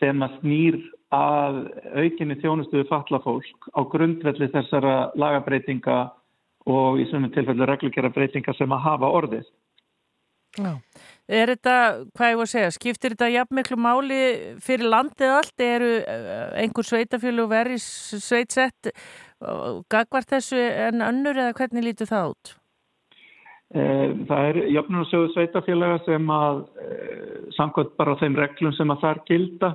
[0.00, 0.80] sem að snýr
[1.12, 1.58] að
[2.00, 5.98] aukinni þjónustuðu fallafólk á grundvelli þessara lagabreitinga
[6.72, 9.44] og í svömmum tilfellu reglugjara breytinga sem að hafa orðið.
[10.56, 10.72] Já.
[11.30, 11.74] Er þetta,
[12.16, 14.22] hvað ég voru að segja, skiptir þetta jafn miklu máli
[14.64, 15.62] fyrir landið allt?
[15.62, 15.92] Eru
[16.58, 18.90] einhver sveitafjölu verið sveitsett
[19.92, 22.52] gagvart þessu en önnur eða hvernig lítur það út?
[23.72, 26.60] Það er jafnum sjóðu sveitafjölega sem að
[27.56, 29.72] samkvæmt bara þeim reglum sem að þar gilda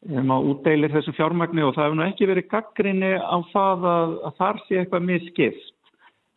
[0.00, 4.14] sem að útdeilir þessu fjármagni og það hefur nú ekki verið gaggrinni á það að,
[4.28, 5.74] að þar sé eitthvað miskipt.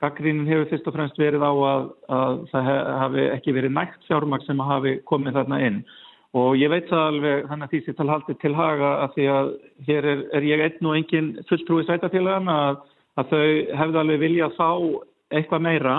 [0.02, 1.84] Gaggrínin hefur fyrst og fremst verið á að,
[2.18, 2.72] að það
[3.04, 5.84] hafi ekki verið nægt fjármagn sem hafi komið þarna inn
[6.34, 9.52] og ég veit það alveg þannig að því sem talhaldi til haga að því að
[9.88, 12.82] hér er, er ég einn og engin fulltrúi sveitafélagan að,
[13.22, 13.48] að þau
[13.82, 14.70] hefðu alveg vilja að fá
[15.38, 15.98] eitthvað meira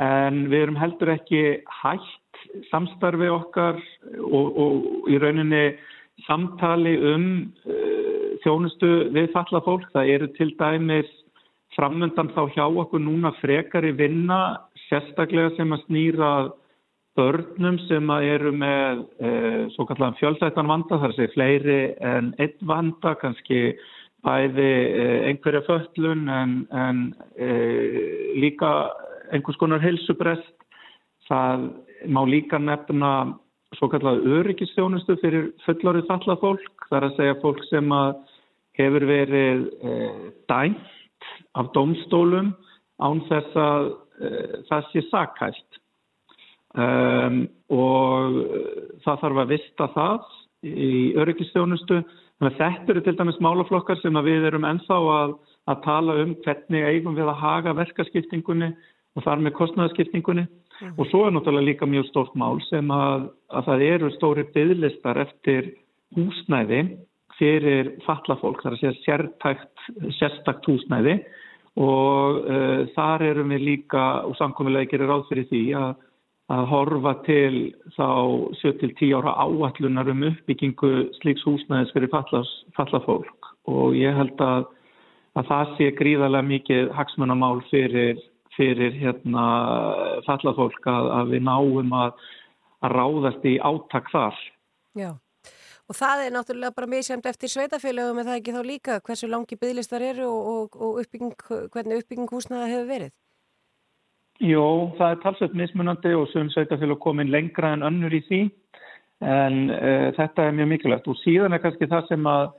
[0.00, 1.42] en við erum heldur ekki
[1.82, 3.80] hægt samstarfi okkar
[4.22, 5.64] og, og í rauninni
[6.26, 7.26] samtali um
[7.66, 9.88] uh, þjónustu við falla fólk.
[9.94, 11.10] Það eru til dæmis
[11.80, 14.40] framöndan þá hjá okkur núna frekari vinna
[14.88, 16.32] sérstaklega sem að snýra
[17.18, 19.30] börnum sem að eru með e,
[19.74, 23.72] svo kallan fjölsættan vanda þar sé fleiri en einn vanda kannski
[24.26, 27.02] bæði e, einhverja föllun en, en
[27.40, 27.50] e,
[28.44, 28.90] líka
[29.32, 30.52] einhvers konar helsubrest
[31.30, 31.70] það
[32.12, 33.32] má líka nefna
[33.78, 38.16] svo kallar öryggistjónustu fyrir fullorðið fallað fólk þar að segja fólk sem að
[38.80, 39.68] hefur verið
[40.50, 40.99] dæmt
[41.58, 42.52] af domstólum
[43.00, 45.80] án þess að uh, það sé sakælt
[46.76, 48.40] um, og
[49.04, 50.28] það þarf að vista það
[50.66, 52.02] í öryggistjónustu
[52.40, 55.34] þetta eru til dæmis málaflokkar sem við erum ennþá að,
[55.68, 58.70] að tala um hvernig eigum við að haga verkaskiptingunni
[59.16, 60.94] og þar með kostnæðaskiptingunni mm.
[60.96, 65.20] og svo er náttúrulega líka mjög stórt mál sem að, að það eru stóri bygglistar
[65.26, 65.72] eftir
[66.16, 66.82] húsnæði
[67.40, 69.84] fyrir fallafólk, það er sértækt,
[70.18, 71.20] sérstakt húsnæði
[71.80, 75.92] og uh, þar erum við líka og samkomiðlega gerir ráð fyrir því að,
[76.56, 77.54] að horfa til
[77.96, 78.08] þá
[78.60, 84.66] 7-10 ára áallunar um uppbyggingu slíks húsnæðis fyrir fallafólk og ég held að,
[85.38, 88.20] að það sé gríðarlega mikið hagsmunamál fyrir,
[88.56, 89.46] fyrir hérna,
[90.28, 92.28] fallað fólk að, að við náum að,
[92.80, 94.36] ráðast í átak þar.
[94.96, 95.10] Já,
[95.90, 99.58] og það er náttúrulega bara misjæmt eftir sveitafélögum en það ekki þá líka hversu langi
[99.58, 101.34] bygglistar eru og, og, og uppbygging,
[101.74, 103.12] hvernig uppbygging húsnaða hefur verið?
[104.40, 108.40] Jó, það er talsveit mismunandi og sem sveitafélag komin lengra en önnur í því
[109.20, 112.54] en uh, þetta er mjög mikilvægt og síðan er kannski það sem að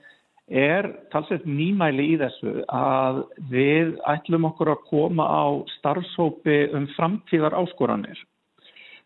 [0.51, 5.45] er talsveit nýmæli í þessu að við ætlum okkur að koma á
[5.77, 8.19] starfsópi um framtíðar áskoranir.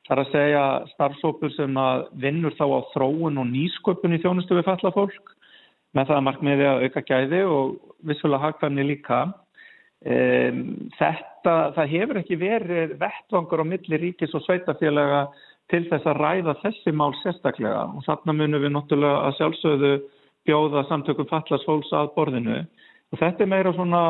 [0.06, 4.58] Það er að segja starfsópur sem að vinnur þá á þróun og nýsköpun í þjónustu
[4.60, 5.32] við falla fólk
[5.98, 7.74] með það markmiði að auka gæði og
[8.06, 9.24] vissulega hagkvæmni líka.
[10.06, 15.24] Þetta, það hefur ekki verið vettvangur á milli ríkis og sveitafélaga
[15.74, 19.94] til þess að ræða þessi mál sérstaklega og þarna munum við náttúrulega að sjálfsögðu
[20.46, 24.04] bjóða samtökum fallast fólks að borðinu og þetta er meira svona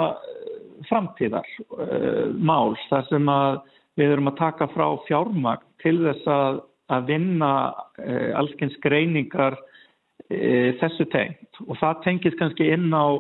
[0.90, 3.62] framtíðar uh, mál þar sem að
[4.00, 6.62] við erum að taka frá fjármagn til þess að,
[6.94, 11.62] að vinna uh, allskyns greiningar uh, þessu tengt.
[11.68, 13.16] Og það tengis kannski inn á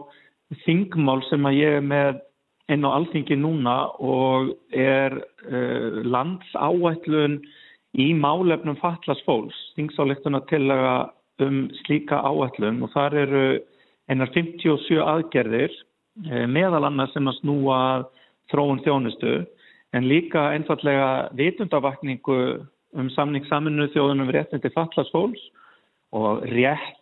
[0.65, 2.21] þingmál sem að ég er með
[2.73, 5.15] inn á alþingi núna og er
[5.47, 7.39] uh, landsáætlun
[7.95, 11.13] í málefnum fallast fólks, þingsáleiktuna til að
[11.45, 12.81] um slíka áætlun.
[12.83, 13.45] Og þar eru
[14.11, 15.73] einar 57 aðgerðir
[16.47, 17.79] meðal annars sem að snúa
[18.51, 19.33] þróun þjónustu
[19.95, 22.39] en líka einfallega vitundavakningu
[22.95, 25.43] um samning saminu þjóðunum réttin til fallast fólks
[26.15, 27.01] og rétt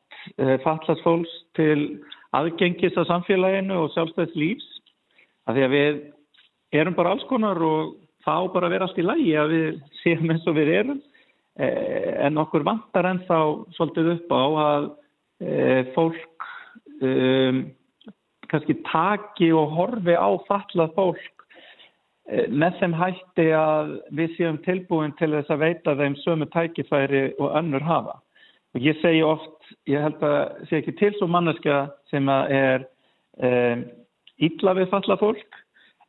[0.63, 4.69] fallast fólks til aðgengis að samfélaginu og sjálfstæðs lífs.
[5.49, 5.99] Að því að við
[6.79, 9.67] erum bara alls konar og þá bara vera allt í lægi að við
[10.01, 11.01] séum eins og við erum.
[11.59, 13.39] En okkur vantar ennþá
[13.75, 14.87] svolítið upp á að
[15.93, 16.47] fólk
[17.03, 17.59] um,
[18.49, 21.42] kannski taki og horfi á fallað fólk
[22.31, 27.57] með þeim hætti að við séum tilbúin til þess að veita þeim sömu tækifæri og
[27.59, 28.19] önnur hafa.
[28.73, 32.87] Og ég segi oft, ég held að sé ekki til svo manneska sem að er
[33.43, 33.83] um,
[34.41, 35.59] illa við falla fólk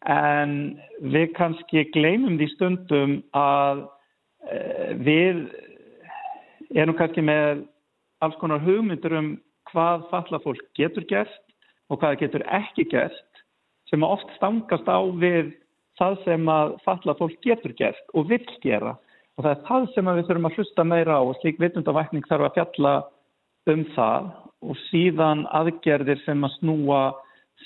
[0.08, 0.54] en
[1.00, 5.44] við kannski gleymum því stundum að uh, við
[6.74, 7.64] erum kannski með
[8.24, 9.34] alls konar hugmyndur um
[9.72, 11.40] hvað falla fólk getur gert
[11.90, 13.44] og hvað getur ekki gert
[13.90, 15.52] sem oft stangast á við
[16.00, 18.94] það sem að falla fólk getur gert og vill gera.
[19.34, 22.48] Og það er það sem við þurfum að hlusta meira á og slík vitundavakning þarf
[22.48, 22.94] að fjalla
[23.72, 24.32] um það.
[24.64, 27.00] Og síðan aðgerðir sem að snúa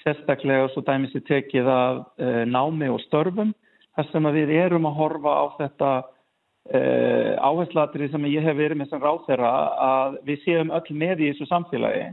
[0.03, 3.53] sérstaklega svo dæmis í tekið af uh, námi og störfum.
[3.97, 8.93] Þar sem við erum að horfa á þetta uh, áherslatri sem ég hef verið með
[8.93, 9.53] sem ráð þeirra
[9.89, 12.11] að við séum öll með í þessu samfélagi.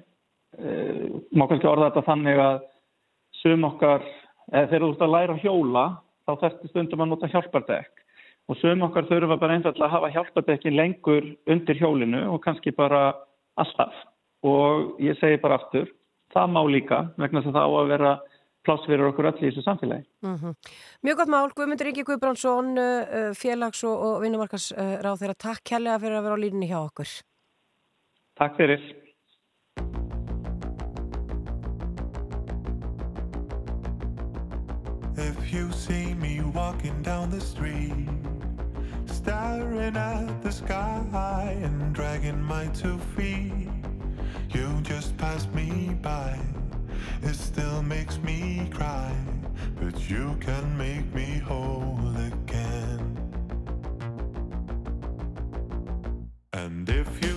[0.55, 2.63] Uh, má kannski orða þetta þannig að
[3.41, 4.03] sum okkar
[4.51, 5.85] þegar þú ert að læra hjóla
[6.25, 8.03] þá þarfst stundum að nota hjálpardekk
[8.49, 13.07] og sum okkar þurfa bara einfallega að hafa hjálpardekkin lengur undir hjólinu og kannski bara
[13.61, 13.93] alltaf
[14.45, 15.89] og ég segi bara aftur
[16.33, 18.15] það má líka vegna þess að það á að vera
[18.65, 20.05] pláss fyrir okkur öll í þessu samfélagi.
[20.25, 20.53] Mm -hmm.
[21.05, 22.75] Mjög gott mál, Guðmundur Ingi Guðbrandsson,
[23.37, 25.37] félags- og, vinnumarkasráð þeirra.
[25.37, 27.09] Takk kærlega fyrir að vera á línni hjá okkur.
[28.35, 29.04] Takk fyrir.
[35.55, 38.09] You see me walking down the street
[39.05, 43.69] Staring at the sky and dragging my two feet
[44.53, 46.37] You just passed me by.
[47.21, 49.15] It still makes me cry,
[49.81, 51.99] but you can make me whole
[52.31, 53.17] again.
[56.53, 57.34] And if you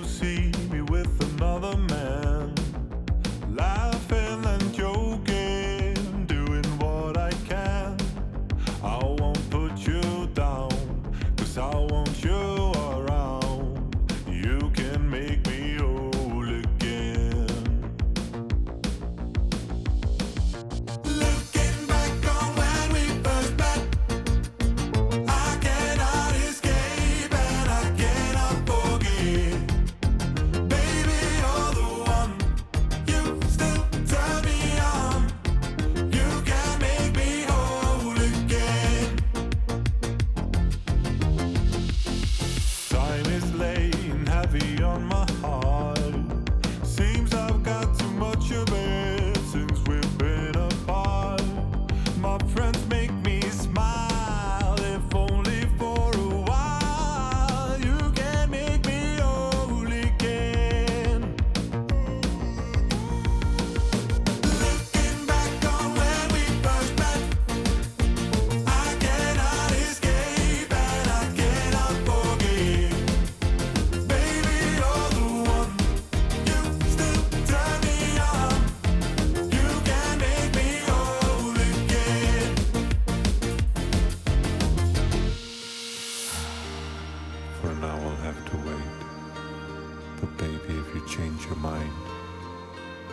[90.27, 91.93] baby, if you change your mind,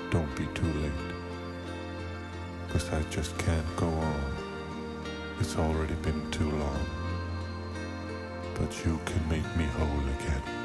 [0.10, 0.91] don't be too late.
[2.70, 4.36] Cause I just can't go on.
[5.39, 6.86] It's already been too long.
[8.56, 10.64] But you can make me whole again.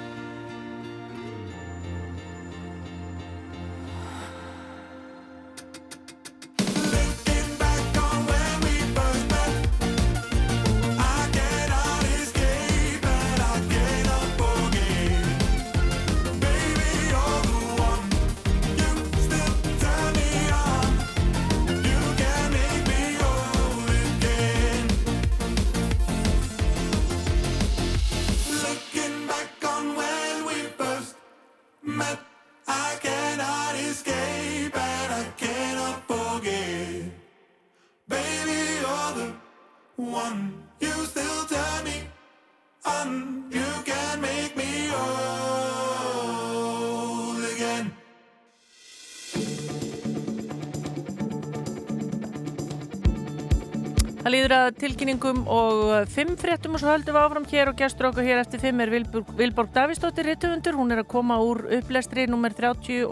[54.80, 58.62] Tilkynningum og fimm fréttum og svo höldum við áfram hér og gestur okkur hér eftir
[58.62, 63.06] fimm er Vilborg, Vilborg Davísdóttir Rittufundur, hún er að koma úr upplestri nummer 33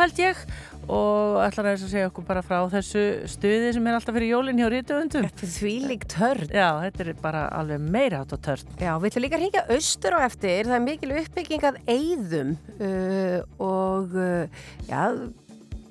[0.00, 0.44] held ég
[0.90, 4.32] og ætlar að þess að segja okkur bara frá þessu stuði sem er alltaf fyrir
[4.32, 5.26] jólinn hjá Rittufundum.
[5.28, 6.54] Þetta er þvílík törn.
[6.54, 8.72] Já, þetta er bara alveg meira átt á törn.
[8.80, 12.56] Já, við ætlum líka að hringja austur á eftir, það er mikil uppbygging að eyðum
[12.80, 13.38] uh,
[13.68, 15.02] og uh, já,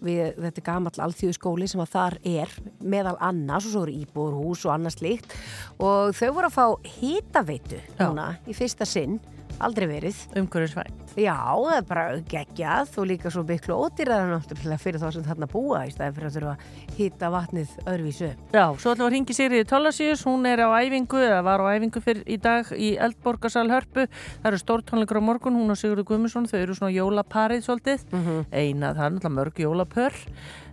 [0.03, 3.97] við, þetta er gamall alþjóðu skóli sem að þar er meðal annars og svo eru
[4.03, 5.35] íbúrhús og annars líkt
[5.77, 9.19] og þau voru að fá hitaveitu núna í fyrsta sinn,
[9.59, 10.17] aldrei verið.
[10.39, 11.13] Umhverfisvænt.
[11.19, 15.47] Já, það er bara geggjað og líka svo miklu ódýraðar náttúrulega fyrir þá sem þarna
[15.51, 18.29] búa í staði fyrir að þurfa að hýta vatnið öðruvísu.
[18.53, 21.67] Já, svo ætlum við að ringi Sigriði Tólasíus, hún er á æfingu, eða var á
[21.75, 24.05] æfingu fyrir í dag í Eldborgarsal Hörpu.
[24.43, 28.45] Það eru stórtónleikur á morgun, hún og Sigurður Guðmundsson, þau eru svona jólaparið svolítið, Mhm.
[28.53, 30.13] eina það er náttúrulega mörg jólapör,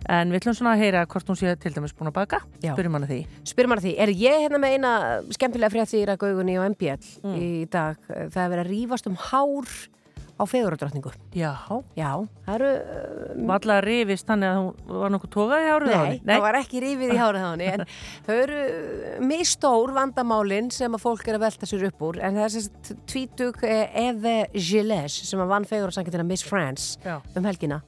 [0.09, 2.73] en við ætlum svona að heyra hvort hún sé til dæmis búin að baka, Já.
[2.75, 3.19] spyrjum hana því.
[3.43, 4.93] Spyrum hana því, er ég hérna með eina
[5.35, 7.35] skemmtilega frétti í Rækaugunni og MBL Mm.
[7.37, 7.97] í dag?
[8.07, 9.67] Það er verið að rífast um hár
[10.37, 11.09] á feguradrottningu.
[11.33, 11.49] Já.
[11.97, 12.11] Já,
[12.45, 12.67] það eru...
[12.77, 16.27] Uh, Valla rifist þannig að hún var nokkuð tókað í hárið á Nei, henni?
[16.29, 17.83] það var ekki rífið í hárið á henni en
[18.27, 18.59] þau eru
[19.25, 22.91] mistór vandamálin sem að fólk er að velta sér upp úr en það er sérst
[23.09, 27.17] tvítug Eve Gilles sem að vann feguradsangetina Miss France Já.
[27.33, 27.81] um helgina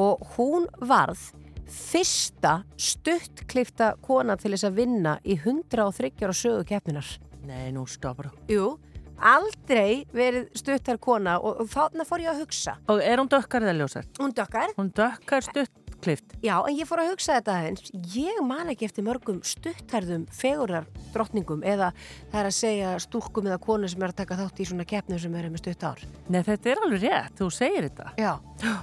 [0.00, 1.28] og hún varð
[1.72, 7.12] fyrsta stuttklifta kona til þess að vinna í 103 ára sögu keppninar.
[7.48, 8.42] Nei, nú stoppar þú.
[8.52, 8.66] Jú,
[9.18, 12.76] aldrei verið stuttar kona og, og þarna fór ég að hugsa.
[12.92, 14.10] Og er hún dökkar eða ljósar?
[14.20, 14.76] Hún dökkar.
[14.78, 15.48] Hún dökkar
[16.02, 16.24] stuttklift.
[16.42, 17.90] Já, en ég fór að hugsa þetta aðeins.
[18.14, 21.92] Ég man ekki eftir mörgum stuttarðum fegurar drottningum eða
[22.32, 25.20] það er að segja stúrkum eða konu sem er að taka þátt í svona keppnum
[25.22, 26.02] sem eru með stutt ár.
[26.28, 28.12] Nei, þetta er alveg rétt, þú segir þetta.
[28.18, 28.32] Já,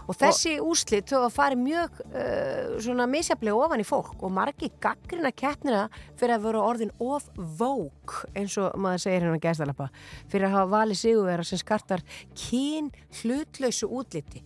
[0.07, 4.71] og þessi úrslit þó að fari mjög uh, svona misjaflega ofan í fólk og margi
[4.81, 5.85] gaggrina keppnina
[6.19, 9.89] fyrir að vera orðin of vogue eins og maður segir hérna gæstalappa
[10.29, 12.03] fyrir að hafa valið sigurvera sem skartar
[12.37, 12.91] kyn
[13.21, 14.43] hlutlausu útliti.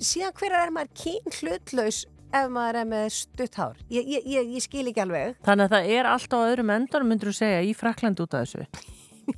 [0.00, 3.80] Síðan hver er maður kyn hlutlaus ef maður er með stutt hár?
[3.92, 5.34] Ég, ég, ég, ég skil ekki alveg.
[5.44, 8.46] Þannig að það er allt á öðrum endanum, myndur þú segja, í Frakland út af
[8.46, 8.86] þessu.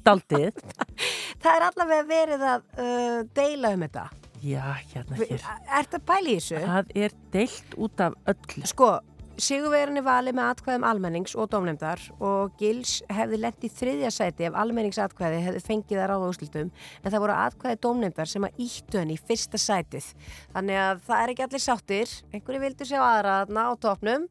[0.07, 0.61] Daldið.
[1.43, 4.05] Það er allavega verið að uh, deila um þetta.
[4.43, 5.43] Já, hérna hér.
[5.43, 6.61] Er þetta pæli í þessu?
[6.63, 8.63] Það er deilt út af öllu.
[8.71, 8.93] Sko,
[9.41, 14.47] Sigurverin er valið með atkvæðum almennings og dómnefndar og Gils hefði lent í þriðja sæti
[14.49, 19.01] ef almenningsatkvæði hefði fengið að ráða úrslutum en það voru atkvæði dómnefndar sem að íttu
[19.01, 20.11] henni í fyrsta sætið.
[20.53, 24.27] Þannig að það er ekki allir sáttir, einhverju vildu sjá aðra þarna á topnum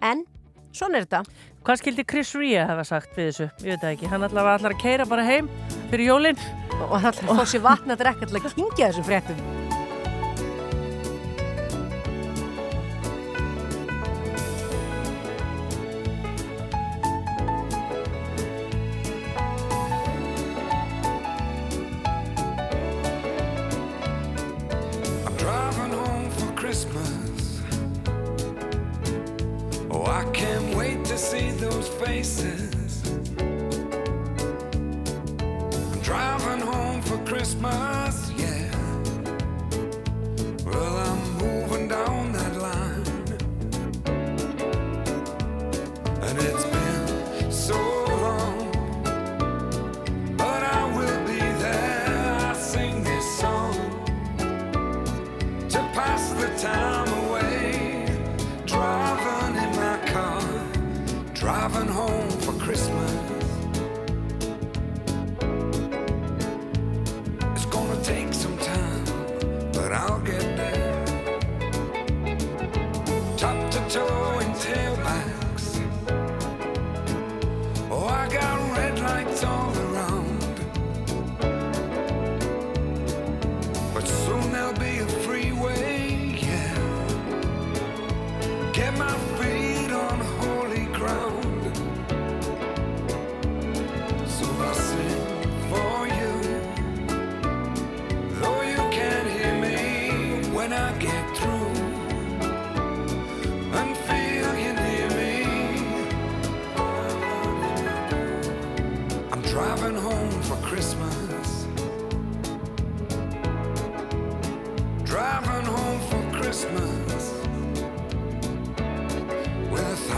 [0.00, 0.26] en
[0.72, 1.24] svona er þetta.
[1.62, 3.50] Hvað skildi Chris Rea hafa sagt við þessu?
[3.62, 4.10] Ég veit ekki.
[4.10, 5.50] Hann allavega allar að keira bara heim
[5.92, 6.46] fyrir jólinn.
[6.88, 9.61] Og hann allar fá sér vatna drekka til að kingja þessum fréttum.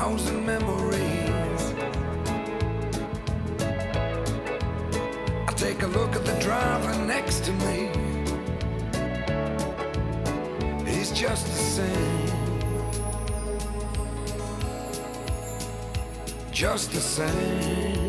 [0.05, 1.63] Thousand memories.
[5.49, 7.89] I take a look at the driver next to me.
[10.85, 12.31] He's just the same.
[16.53, 18.04] Just the same.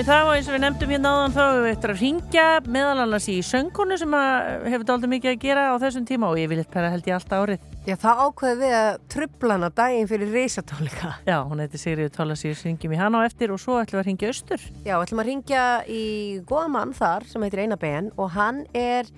[0.00, 2.44] Emi það og eins og við nefndum hérna áðan þá hefur við eftir að ringja
[2.72, 6.48] meðal annars í söngkonu sem hefur dálítið mikið að gera á þessum tíma og ég
[6.48, 7.68] vil eitthvað held ég alltaf árið.
[7.84, 11.12] Já, það ákveði við að trublana daginn fyrir reysatónleika.
[11.28, 14.08] Já, hún heiti Sigriður Tólasíus, ringjum í hana á eftir og svo ætlum við að
[14.08, 14.68] ringja austur.
[14.88, 16.04] Já, við ætlum að ringja í
[16.48, 19.10] góða mann þar sem heitir Einar Ben og hann er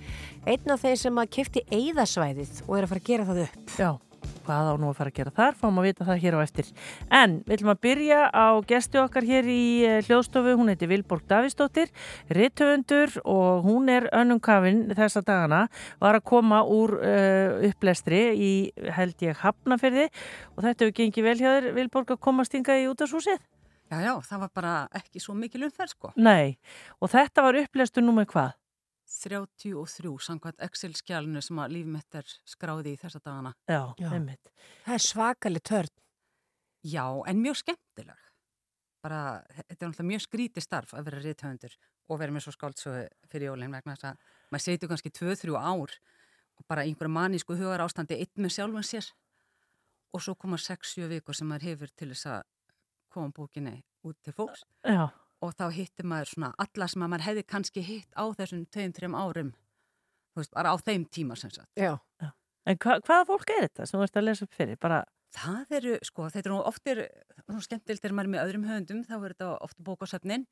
[0.50, 3.76] einn af þeir sem að kifti eigðasvæðið og er að fara að gera það upp.
[3.78, 3.92] Já,
[4.46, 6.72] hvað á nú að fara að gera þar, fáum að vita það hér á eftir.
[7.10, 11.26] En við ætlum að byrja á gesti okkar hér í eh, hljóðstofu, hún heiti Vilborg
[11.30, 11.92] Davísdóttir,
[12.32, 15.64] rittöfundur og hún er önnum kafinn þessa dagana,
[16.02, 18.52] var að koma úr uh, upplestri í
[18.96, 20.08] held ég hafnaferði
[20.56, 23.40] og þetta hefur gengið vel hjá þér Vilborg að komast ynga í útashúsið?
[23.92, 26.10] Já, já, það var bara ekki svo mikil umferð sko.
[26.16, 26.56] Nei,
[26.96, 28.54] og þetta var upplestur nú með hvað?
[29.12, 33.54] 33 samkvæmt Excel-skjálinu sem að lífmitt er skráði í þessa dagana.
[33.68, 34.52] Já, einmitt.
[34.86, 35.94] Það er svakalig törn.
[36.82, 38.22] Já, en mjög skemmtileg.
[39.02, 41.76] Bara, þetta er náttúrulega mjög skríti starf að vera rithöfundur
[42.08, 45.96] og vera með svo skáldsögu fyrir jólinn vegna þess að maður setur kannski 2-3 ár
[46.58, 49.08] og bara einhverja manísku hugar ástandi einn með sjálfan sér
[50.12, 52.42] og svo koma 6-7 vikur sem maður hefur til þess að
[53.12, 54.64] koma bókinni út til fólks.
[54.86, 55.08] Já.
[55.42, 59.10] Og þá hittir maður svona alla sem að maður hefði kannski hitt á þessum 2-3
[59.12, 59.52] árum
[60.32, 61.70] þú veist, bara á þeim tíma sem sagt.
[61.78, 61.96] Já.
[62.22, 62.30] Já.
[62.68, 64.78] En hva, hvaða fólk er þetta sem þú ert að lesa upp fyrir?
[64.80, 65.02] Bara...
[65.32, 66.98] Það eru, sko, þetta er nú oftir
[67.48, 70.44] þegar maður er með öðrum höfundum þá er þetta ofta bókasöfnin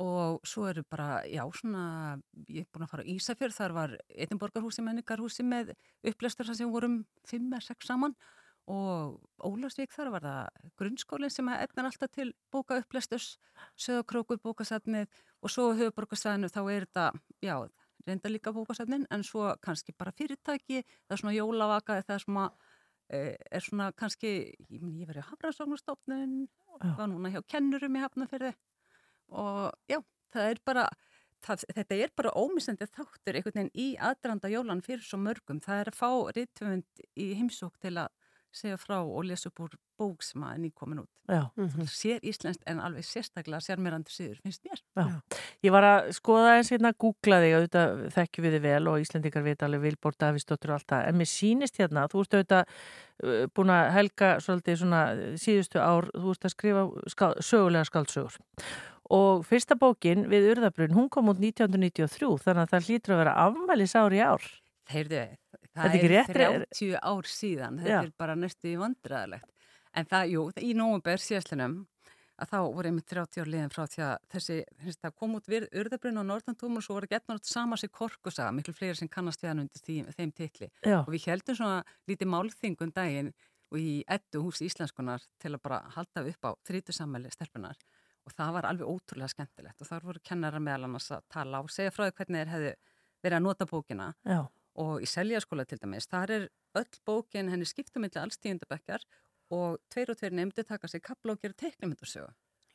[0.00, 1.84] og svo eru bara, já, svona
[2.46, 5.72] ég er búin að fara á Ísafjörð þar var Edinborgarhúsi, menningarhúsi með
[6.06, 8.14] upplestur sem vorum 5-6 saman
[8.70, 13.34] og Ólarsvík þar var það grunnskólinn sem efnar alltaf til bóka upplesturs,
[13.80, 15.08] söðakrókur bókasafnið
[15.40, 17.06] og svo höfuborgarsafnið þá er þetta,
[17.42, 17.54] já,
[18.06, 22.46] reynda líka bókasafnin en svo kannski bara fyrirtæki það er svona jólavaka það er svona,
[23.08, 24.32] eh, er svona kannski
[24.70, 26.48] ég, ég verið á Hafrarsóknarstofnun
[26.80, 28.54] var núna hjá kennurum í Hafnarferði
[29.30, 30.00] og já,
[30.34, 30.86] það er bara
[31.44, 35.84] það, þetta er bara ómisandi þáttur einhvern veginn í aðdrandar jólan fyrir svo mörgum, það
[35.84, 38.10] er að fá rítvönd í heimsók til að
[38.54, 41.10] segja frá og lesa upp úr bók sem að er nýkomin út.
[41.30, 41.42] Já.
[41.54, 44.80] Það sér íslenskt en alveg sérstaklega sérmérandi síður, finnst mér.
[44.98, 45.04] Já.
[45.66, 49.46] Ég var að skoða eins hérna, googla þig, auðvitað þekkju við þið vel og Íslandikar
[49.46, 53.42] veit alveg Vilbór Davísdóttur og allt það, en mér sýnist hérna, þú ert auðvitað uh,
[53.54, 55.02] búin að helga svolítið svona
[55.44, 58.40] síðustu ár, þú ert að skrifa skal, sögulega skaldsögur.
[59.10, 63.38] Og fyrsta bókin við Urðabrun, hún kom út 1993, þannig að það hlýtur að vera
[63.46, 64.50] afmælis ár í ár.
[64.90, 65.24] Heyrðu,
[65.80, 68.02] Það er er rétt- 30 ár síðan, þetta Já.
[68.04, 69.50] er bara næstu í vandræðalegt.
[69.94, 71.86] En það, jú, í nógumber síðastlunum
[72.40, 75.46] að þá voru einmitt 30 ár liðin frá því að þessi, þessi það kom út
[75.50, 79.08] við urðabrinn og norðantúmur og svo voru getna út sama sér korkusaga, miklu fleiri sem
[79.08, 80.70] kannast við hann undir því, þeim titli.
[80.86, 81.00] Já.
[81.02, 83.32] Og við heldum svona lítið málþingum daginn
[83.70, 87.76] og í ettu hús íslenskunar til að bara halda upp á þrítusammæli stelpunar
[88.26, 91.70] og það var alveg ótrúlega skemmtilegt og þar voru kennarar meðal annars að tala og
[91.70, 92.72] segja frá því hvernig þeir hefðu
[93.22, 94.40] verið að nota bókina Já.
[94.80, 96.46] Og í seljaskóla til dæmis, þar er
[96.80, 99.04] öll bókin henni skiptumilli alls tíundabekkjar
[99.54, 102.30] og tveir og tveir nefndi taka sér kapla og gera teiknumindarsögu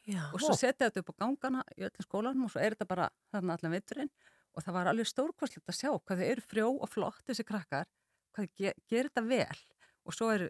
[0.06, 3.08] og svo setja þetta upp á gangana í öllum skólanum og svo er þetta bara
[3.34, 4.12] þarna allan veiturinn
[4.56, 7.89] og það var alveg stórkostlegt að sjá hvað þau eru frjó og flott þessi krakkar,
[8.36, 9.64] hvað þau ge gerir þetta vel.
[10.06, 10.49] Og svo eru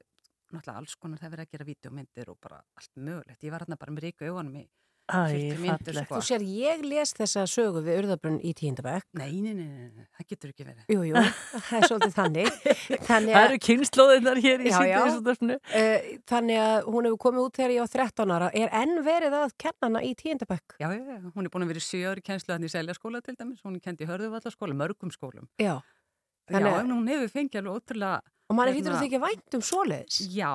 [0.52, 3.66] náttúrulega alls konar það er verið að gera vídeomyndir og bara allt mögulegt, ég var
[3.66, 4.66] hérna bara með ríka augunum í
[5.06, 6.08] Æ, 40 mínútur fallegt.
[6.08, 6.18] sko.
[6.18, 9.04] Þú sér, ég les þessa sögu við urðabrunn í tíundabæk.
[9.20, 11.14] Nei, nei, nei, nei, nei, það getur ekki verið Jú, jú,
[11.68, 12.50] það er svolítið þannig.
[13.10, 14.98] Þannig Það eru kynnslóðinnar hér í Já, já.
[14.98, 15.58] síðdegisútvarpinu.
[15.70, 18.50] Uh, þannig að hún hefur komið út þegar ég var 13 ára.
[18.64, 20.78] Er enn verið að kenna hana í tíundabæk?
[20.82, 23.22] Já, já, já, hún er búin að vera í sjö ári kjenslu hann í seljaskóla
[23.22, 25.46] til dæmis, hún er kend í hörðuvallaskóla, mörgum skólum.
[25.62, 25.78] Já.
[26.50, 28.22] Já, en hún hefur fengið alveg ótrúlega...
[28.50, 30.18] Og maður hérna- hýttur að þykja vænt um svoleiðis.
[30.34, 30.52] Já,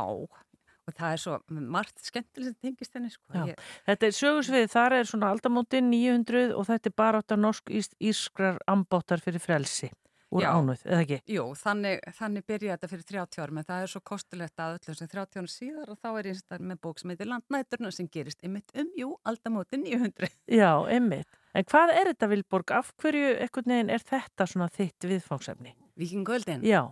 [0.90, 1.38] og það er svo
[1.78, 3.46] margt skemmtilegt sem tengist henni, sko.
[3.48, 7.42] Ég, Þetta er sögursvið, þar er svona aldamótin 900 og þetta er bara átt að
[7.46, 9.90] norsk-ískrar ambáttar fyrir frelsi
[10.30, 10.50] úr Já.
[10.54, 11.16] ánuð, eða ekki?
[11.34, 14.98] jú, þannig, þannig byrja þetta fyrir 30 árum, en það er svo kostulegt að öllum
[15.00, 18.44] sem 30 árum síðar og þá er ég með bók sem heitir Landnæturna sem gerist
[18.46, 20.30] einmitt um, jú, aldamótin 900.
[20.60, 21.26] Já, einmitt.
[21.50, 22.74] En hvað er þetta, Vilborg?
[22.78, 25.74] Af hverju ekkert neginn er þetta svona þitt viðfangsefni?
[25.98, 26.84] Vikingöldin, Já,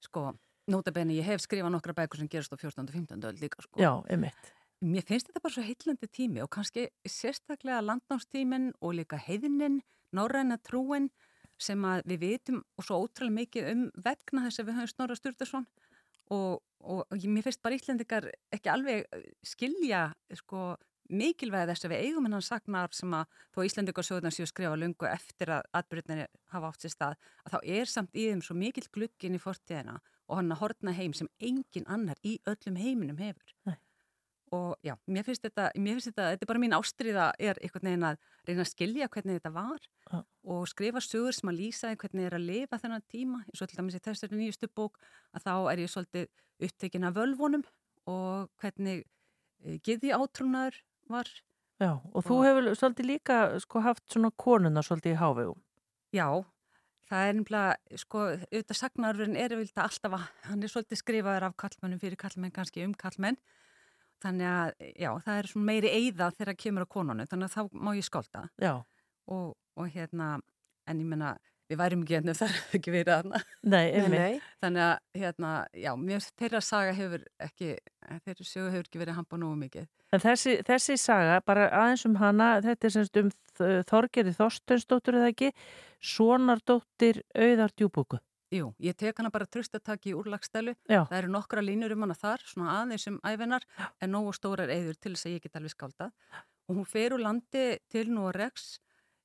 [0.00, 0.30] sko,
[0.70, 2.84] nótabenni, ég hef skrifað nokkra bækur sem gerast á 14.
[2.84, 3.24] og 15.
[3.30, 3.80] öld líka, sko.
[3.80, 4.54] já, einmitt.
[4.78, 9.80] Mér finnst þetta bara svo heillandi tími og kannski sérstaklega landnámstíminn og líka heiðinin,
[10.14, 11.08] norræna trúin
[11.58, 15.16] sem að við vitum og svo ótrúlega mikið um vegna þess að við höfum Snorra
[15.18, 15.66] Sturluson
[16.30, 20.04] og, og, og mér finnst bara Íslandikar ekki alveg eh, skilja
[20.38, 20.76] sko
[21.08, 25.08] mikilvæg þess að við eigum hennan sagnar sem að þó Íslandikarsjóðan séu að skrifa lungu
[25.08, 28.86] eftir að atbyrðinni hafa átt sér stað að þá er samt í þeim svo mikill
[28.92, 29.96] glukkin í fortíðina
[30.28, 33.54] og hann að horna heim sem engin annar í öllum heiminum hefur.
[33.68, 33.78] Nei.
[34.54, 37.88] Og já, mér finnst þetta, mér finnst þetta, þetta er bara mín ástriða er einhvern
[37.90, 40.20] veginn að reyna að skilja hvernig þetta var Já.
[40.54, 43.42] og skrifa sögur sem að lýsa hvernig er að lifa þennan tíma.
[43.44, 44.96] Og til dæmis í þessari nýjustu bók
[45.36, 46.30] að þá er ég svolítið
[46.68, 47.66] upptekinn af völvunum
[48.08, 50.80] og hvernig e, giði átrúnaður
[51.12, 51.28] var.
[51.78, 55.60] Já, og þú hefur svolítið líka sko haft svona konuna svolítið í hávegum.
[56.16, 56.28] Já,
[57.08, 61.56] það er nefnilega, sko, auðvitað sagnarverðin er auðvitað alltaf að, hann er svolítið skrifaður af
[61.64, 63.38] kallmennum fyrir kallmenn, kannski um kallmenn.
[64.22, 67.76] Þannig að, já, það er svona meiri eigða þegar kemur á konunu, þannig að þá
[67.86, 68.48] má ég skálda.
[68.62, 68.74] Já,
[69.28, 70.38] Og, og hérna,
[70.88, 71.34] en ég menna,
[71.68, 73.40] við værum ekki hérna ef það er ekki verið aðna.
[73.68, 74.14] nei, einmitt.
[74.16, 74.38] nei.
[74.64, 77.68] Þannig að, hérna, já, mér þeirra saga hefur ekki,
[78.24, 79.84] þeirra sögu hefur ekki verið hampa nógu mikið.
[80.16, 83.28] En þessi, þessi saga, bara aðeins um hana, þetta er semst um
[83.58, 85.50] Þ- Þorgerði Þorsteinsdóttur eða ekki,
[86.18, 88.18] sonardóttir Auðar Djúbúku.
[88.54, 90.72] Jú, ég tek hana bara trustataki í úrlagstælu.
[91.10, 93.66] Það eru nokkra línur um hana þar, svona aðeins um æfinar,
[94.00, 96.08] en nógu stórar eður til þess að ég get alveg skálda.
[96.68, 98.78] Og hún fer úr landi til Norex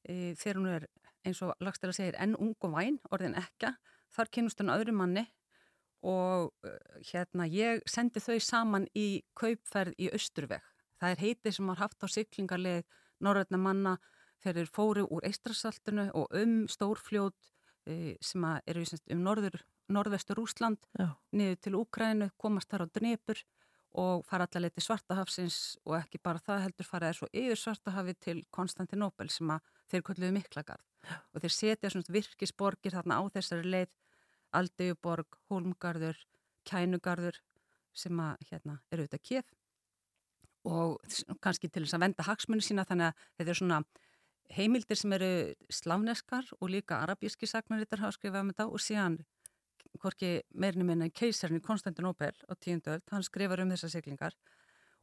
[0.03, 0.88] e, þegar hún er,
[1.23, 3.77] eins og lagstæla segir, enn ung og væn, orðin ekka.
[4.11, 5.23] Þar kynust hann öðru manni
[6.03, 6.73] og uh,
[7.07, 10.59] hérna, ég sendi þau saman í kaupferð í Östurveg.
[10.99, 12.84] Það er heitið sem var haft á syklingarlið
[13.23, 13.93] norrætna manna
[14.43, 17.51] þegar þeir fóru úr Eistrasaltinu og um stórfljót
[17.87, 18.85] e, sem eru
[19.15, 19.59] um norður,
[19.91, 21.15] norðvestur Rúsland Já.
[21.31, 23.43] niður til Úkrænu, komast þar á Dnepur
[23.93, 28.15] og fara allar til Svartahafsins og ekki bara það heldur fara þeir svo yfir Svartahafi
[28.19, 30.85] til Konstantinopel sem að þeir kolluðu Miklagarð.
[31.35, 33.91] Og þeir setja svona virkisborgir þarna á þessari leið
[34.53, 36.17] Aldeuborg, Hólmgarður,
[36.65, 37.37] Kænugarður
[37.93, 39.51] sem að hérna eru auðvitað kef
[40.63, 41.01] og
[41.43, 43.79] kannski til þess að venda hagsmunni sína þannig að þetta er svona
[44.51, 45.29] heimildir sem eru
[45.71, 49.17] slavneskar og líka arabíski sagnarittar hafa skrifað um þetta og síðan
[50.01, 54.35] hvorki meirinni minna keisarinn í Konstantinopel á tíundu öld, hann skrifar um þessar siglingar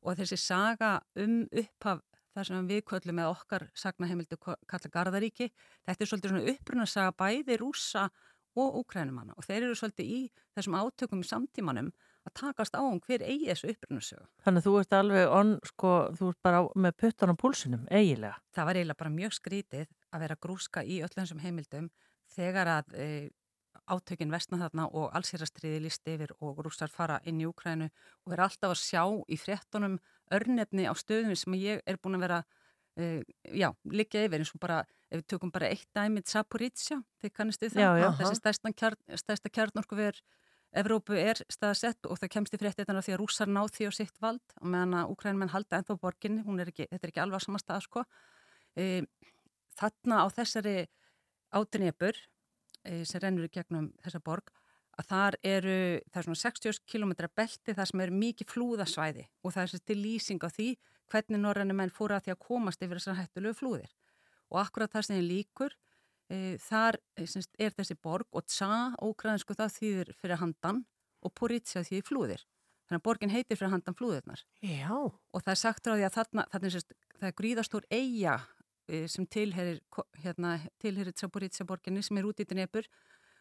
[0.02, 2.02] og þessi saga um upphaf
[2.34, 5.50] þar sem við köllum með okkar sagnaheimildi kalla Garðaríki,
[5.86, 8.06] þetta er svolítið svona upprunasaga bæði rúsa
[8.58, 10.20] og úkrænumanna og þeir eru svolítið í
[10.56, 11.90] þessum átökum í samtímanum
[12.30, 14.26] að takast á um hver eigi þessu upprunasögu.
[14.46, 17.82] Þannig að þú ert alveg on, sko, þú ert bara á- með puttan á púlsinum,
[17.90, 18.38] eiginlega.
[18.54, 21.90] Það var eiginlega bara mjög skrítið að vera grúska í öllum þessum heimildum
[22.30, 23.08] þegar að e,
[23.90, 28.46] átökin vestna þarna og allsýrastriði líst yfir og rússar fara inn í Úkrænu og vera
[28.46, 29.98] alltaf að sjá í fréttunum
[30.30, 32.38] örnefni á stöðum sem ég er búin að vera
[32.96, 37.32] e, já, liggja yfir eins og bara ef við tökum bara eitt dæmið Zaporizhia, þið
[37.34, 38.08] kannistu það, Já, já.
[38.20, 40.20] þessi stærsta, kjarn, stærsta kjarnorkuver
[40.70, 43.92] Evrópu er staðsett og það kemst í frétt þetta því að rússar ná því á
[43.94, 47.42] sitt vald og meðan að úkrænmenn halda ennþá borginni, er ekki, þetta er ekki alveg
[47.42, 48.04] sama stað sko.
[48.78, 49.02] E,
[49.74, 50.76] þarna á þessari
[51.50, 52.14] átrinjepur
[52.86, 54.54] e, sem rennur í gegnum þessa borg
[55.00, 55.76] að þar eru,
[56.12, 59.84] það er svona 60 km belti þar sem eru mikið flúðasvæði og það er sér
[59.90, 60.70] til lýsing á því
[61.10, 63.94] hvernig norrænu menn fóru að því að komast yfir þessar hættulegu flúðir
[64.50, 65.76] og akkurat það sem er líkur
[66.62, 70.84] þar e, semst, er þessi borg og tsa, ógræðinsku það þýðir fyrir handan
[71.26, 72.46] og Poritsja þýðir flúðir.
[72.88, 74.44] Þannig að borgin heitir fyrir handan flúðirnar.
[74.66, 74.90] Já.
[74.90, 78.40] og það er sagt því að þarna, þarna sérst, það er gríðastór eiga
[78.88, 79.82] e, sem tilherir
[80.24, 82.88] hérna, tilherir Poritsja borginni sem er út í Dnepur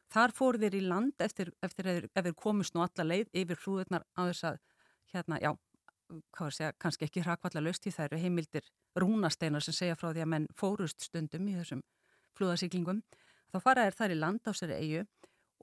[0.10, 4.06] Þar fór þeir í land eftir, eftir ef þeir komist nú alla leið yfir hrúðurnar
[4.18, 4.56] á þess að,
[5.14, 5.52] hérna, já,
[6.50, 8.66] segja, kannski ekki hrakvalla löst í þær heimildir
[8.98, 11.84] rúnasteinar sem segja frá því að menn fórust stundum í þessum
[12.38, 13.02] flúðasiklingum.
[13.50, 15.06] Þá fara þeir þar í land á sér eigu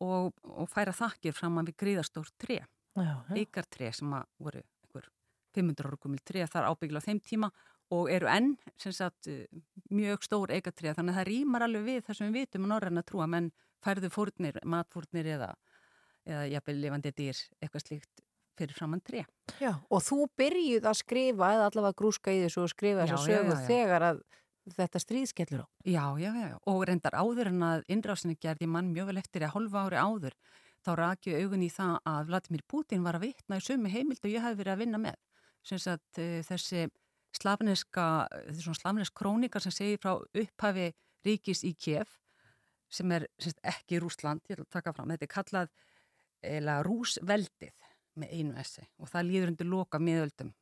[0.03, 2.59] og, og færa þakkir fram að við gríðastór tre,
[3.37, 5.09] eigartre sem að voru einhver
[5.57, 7.51] 500 ára gumil tre þar ábyggla á þeim tíma
[7.95, 9.29] og eru enn sagt,
[9.95, 13.53] mjög stór eigartre þannig að það rýmar alveg við þessum við vitum að trúa menn
[13.85, 15.53] færðu fórnir, matfórnir eða,
[16.27, 18.25] eða jafnvel lifandi dýr, eitthvað slíkt
[18.57, 19.27] fyrir framann tré.
[19.61, 23.27] Já, og þú byrjuð að skrifa eða allavega grúska í þessu og skrifa þess að
[23.29, 24.23] sögu þegar að
[24.75, 25.67] þetta stríðskellur á.
[25.87, 29.55] Já, já, já, og reyndar áður en að innrásinni gerði mann mjög vel eftir að
[29.55, 30.37] halva ári áður,
[30.83, 34.33] þá rakju augun í það að Vladimir Putin var að vitna í sömu heimild og
[34.33, 35.19] ég hef verið að vinna með.
[35.67, 36.89] Að uh,
[37.37, 38.07] slafneska,
[38.47, 40.93] þessi slafnesk krónikar sem segir frá upphafi
[41.27, 42.11] ríkis í Kiev
[42.93, 45.73] sem er semst, ekki Rúsland, ég ætla að taka fram, þetta er kallað
[46.47, 47.89] eða Rúsveldið
[48.21, 50.53] með einu essi og það líður undir loka miðöldum.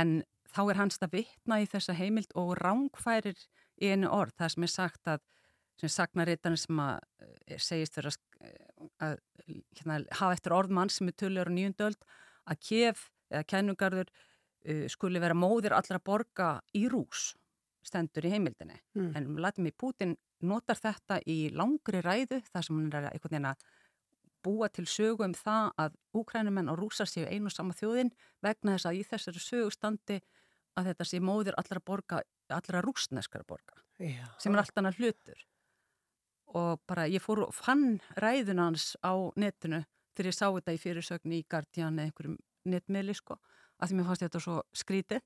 [0.00, 0.20] En
[0.54, 3.38] þá er hans að vittna í þessa heimild og rángfærir
[3.80, 5.22] í einu orð, það sem er sagt að,
[5.80, 6.98] sem sagnarittarnir sem að
[7.46, 8.56] er, segist fyrir að,
[9.06, 9.14] að
[9.78, 12.08] hérna, hafa eftir orðmann sem er tölur og nýjundöld,
[12.50, 17.30] að kef eða kænugarður uh, skuli vera móðir allra borga í rús
[17.86, 18.76] stendur í heimildinni.
[18.98, 19.12] Mm.
[19.16, 23.64] En Vladimir Putin notar þetta í langri ræðu þar sem hann er einhvern veginn að
[24.44, 28.12] búa til sögu um það að úkrænumenn og rúsar séu einu og sama þjóðin
[28.44, 30.20] vegna þess að í þessari sögustandi
[30.80, 34.26] að þetta sé móðir allra borga, allra rúsneskara borga Já.
[34.40, 35.46] sem er allt annað hlutur.
[36.50, 39.84] Og bara ég fór og fann ræðun hans á netinu
[40.16, 42.38] þegar ég sá þetta í fyrirsögn í Guardian eða einhverjum
[42.70, 43.38] netmiðli sko
[43.80, 45.22] að því mér fannst þetta svo skrítið.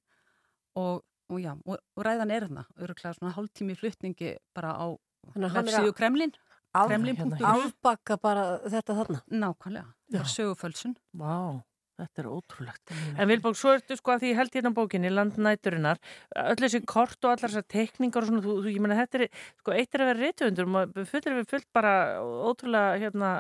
[0.79, 1.03] Og
[1.33, 4.87] og já, og, og ræðan er þarna öruglega svona hálftími flutningi bara á
[5.35, 6.35] vefsíðu Kremlin
[6.75, 9.21] Kremlin.is Afbakka bara þetta þarna.
[9.31, 10.97] Nákvæmlega, það er sögufölsun.
[11.15, 11.63] Vá,
[12.01, 16.03] þetta er ótrúlegt En Vilborg, svo ertu sko að því held hérna bókinni landnæturinnar,
[16.45, 19.27] öll þessi kort og allar þessar tekningar og svona, þú, þú, ég menna þetta er,
[19.63, 23.33] sko, eitt er að vera reytuundur og fullir við fullt bara ótrúlega hérna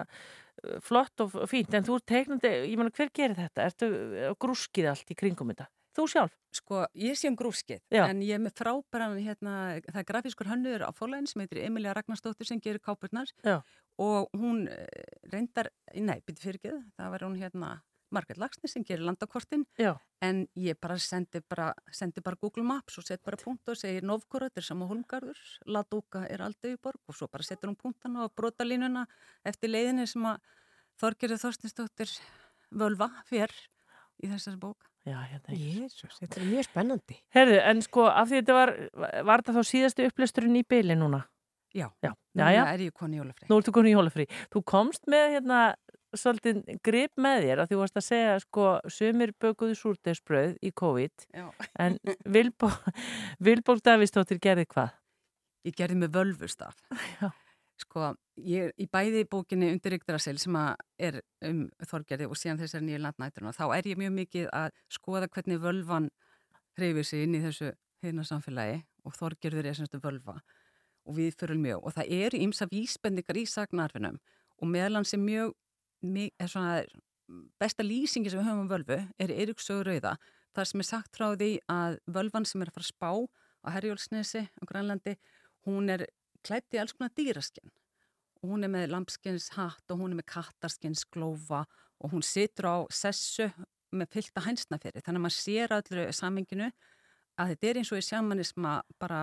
[0.85, 3.67] flott og fínt, en þú er teiknandi, ég menna hver gerir þetta?
[3.69, 5.69] Ertu grúskið allt í kringum þetta?
[5.95, 6.35] Þú sjálf?
[6.55, 8.05] Sko, ég sé um grúskið, Já.
[8.09, 9.55] en ég er með frábæran hérna,
[9.87, 13.61] það er grafískur hönnur á fólæðin sem heitir Emilia Ragnarsdóttir sem gerir kápurnar Já.
[14.03, 14.87] og hún eh,
[15.31, 17.71] reyndar, nei, byrju fyrir ekki það var hún hérna
[18.15, 19.97] Margaret Lagsni sem gerir landakortin, Já.
[20.23, 24.07] en ég bara sendi bara, sendi bara Google Maps og set bara punkt og segir
[24.07, 28.25] Novgorod er sama holmgarður, Laduka er aldrei í borg og svo bara setur hún punktana
[28.25, 29.07] og brotalínuna
[29.45, 30.41] eftir leiðinni sem að
[31.03, 32.11] Þorgerið Þorstinsdóttir
[32.71, 33.55] völva fyrr
[34.23, 34.87] í þessari bók.
[35.05, 37.17] Já, hérna Jésús, þetta er mjög spennandi.
[37.35, 38.73] Herðu, en sko, af því þetta var,
[39.29, 41.25] var þetta þá síðastu upplisturinn í byli núna?
[41.75, 42.63] Já, já, já, já.
[42.71, 43.49] er ég koni í jólafrí.
[43.51, 44.29] Nú ertu koni í jólafrí.
[44.55, 45.61] Þú komst með hérna
[46.21, 51.27] svolítið grip með þér að því varst að segja sko sumir bökuðu súrdegsbröð í COVID
[51.35, 51.47] Já.
[51.81, 51.99] en
[53.45, 54.93] Vilborg Davíðsdóttir gerði hvað?
[55.65, 56.79] Ég gerði með völvustaf.
[57.21, 57.31] Já.
[57.81, 60.57] Sko, ég, í bæði bókinni undir Yggdrasil sem
[61.03, 65.31] er um Þorgerði og síðan þessari nýju landnætturna, þá er ég mjög mikið að skoða
[65.35, 66.07] hvernig völvan
[66.79, 67.73] hreyfir sig inn í þessu
[68.05, 70.37] hérna samfélagi og Þorgerður er semstu völva
[71.05, 74.21] og við fyrir mjög og það eru ímsa vísbendingar í sagnarfinum
[74.63, 75.53] og meðlan sem mjög,
[76.51, 76.85] svona
[77.61, 80.17] besta lýsingi sem við höfum um völvu er Eiríksögur rauða
[80.55, 83.11] þar sem er sagt frá því að völvan sem er að fara að spá
[83.65, 85.17] á Herjólfsnesi á Grænlandi,
[85.65, 86.07] hún er
[86.45, 87.73] klætt í alls konar dýraskinn
[88.43, 91.65] og hún er með lampskins hatt og hún er með kattarskins glófa
[92.05, 93.49] og hún situr á sessu
[93.95, 95.01] með fylta hænsna fyrir.
[95.01, 96.69] Þannig að maður sér allir saminginu
[97.41, 99.21] að þetta er eins og í sjamanisma bara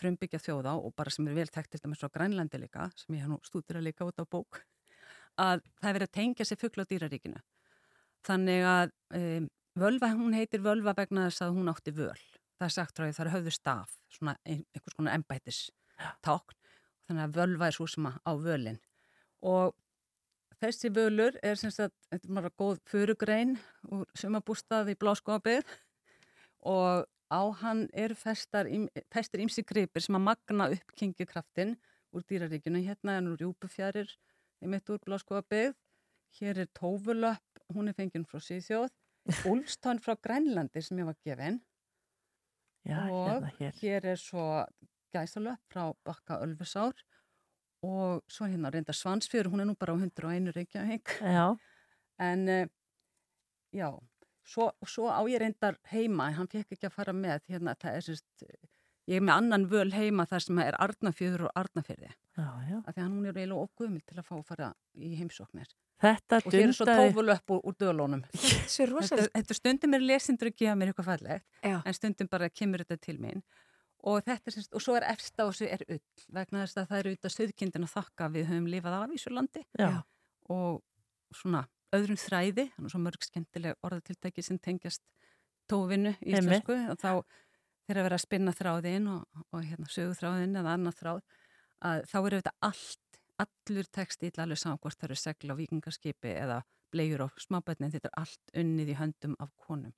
[0.00, 3.28] frumbyggja þjóða og bara sem er vel tekt til dæmis á Grænlandi líka sem ég
[3.30, 4.64] nú stúdur að líka út á bók
[5.40, 7.42] að það er verið að tengja sér fuggla á dýraríkinu.
[8.24, 12.20] Þannig að um, völva, hún heitir völva vegna þess að hún átti völ.
[12.54, 15.64] Það er sagt ráðið, það er höfðu staf svona ein, einhvers konar embætis
[16.24, 16.60] tákn
[17.08, 18.78] þannig að völva er svo sem á völin.
[19.44, 19.74] Og
[20.62, 23.56] þessi völur er sem sagt, þetta er bara góð furugrein
[23.92, 25.66] úr sumabústað í Bláskóabið
[26.64, 28.68] og á hann eru festar,
[29.12, 31.74] festir ímsi gripir sem að magna upp kingjukraftin
[32.14, 34.10] úr dýraríkjunu, hérna er nú rjúpufjarir
[34.64, 35.74] einmitt úr Bláskóabið
[36.40, 38.90] hér er tófulöpp, hún er fenginn frá Sýþjóð,
[39.52, 41.60] úlstón frá Grænlandi sem ég var gefin.
[42.84, 43.76] Já, og hérna hér.
[43.80, 44.46] hér er svo
[45.14, 46.96] gæsalöpp frá Bakka Ölfusár.
[47.84, 51.18] Og svo hérna reynda Svansfjör, hún er nú bara á 101 Reykjavík.
[52.18, 52.66] En uh,
[53.72, 53.90] já,
[54.44, 57.44] svo, svo á ég reyndar heima, hann fekk ekki að fara með.
[57.52, 58.46] Hérna, það er sérst
[59.10, 63.08] ég er með annan völ heima þar sem er Arnafjörður og Arnafjörði af því að
[63.08, 65.74] hún er eiginlega ofgumil til að fá að fara í heimsóknir.
[66.04, 68.16] Þetta og hér er svo dundaði, tófulöpp úr, úr
[68.82, 71.76] er þetta, þetta stundum er lesendur að gefa mér eitthvað fallegt Já.
[71.78, 73.44] en stundum bara kemur þetta til mín.
[74.04, 76.98] Og þetta er og svo er efst á þessu er ull vegna þess að það
[76.98, 79.64] er auðvitað söðkindin að þakka við höfum lifað af í svo landi.
[80.52, 80.82] Og
[81.34, 85.04] svona öðrum þræði, þannig svo mörg skemmtileg orðatiltæki sem tengjast
[85.70, 87.10] tófinu í íslensku og þá
[87.84, 91.20] þegar að vera að spinna þráðin og, og hérna, sögu þráðin eða annað þráð
[91.84, 96.60] að þá eru þetta allt, allur textíl alveg samkvort það eru segla á vikingarskipi eða
[96.94, 99.92] blegjur á smábætnin, þetta er allt unnið í höndum af konum.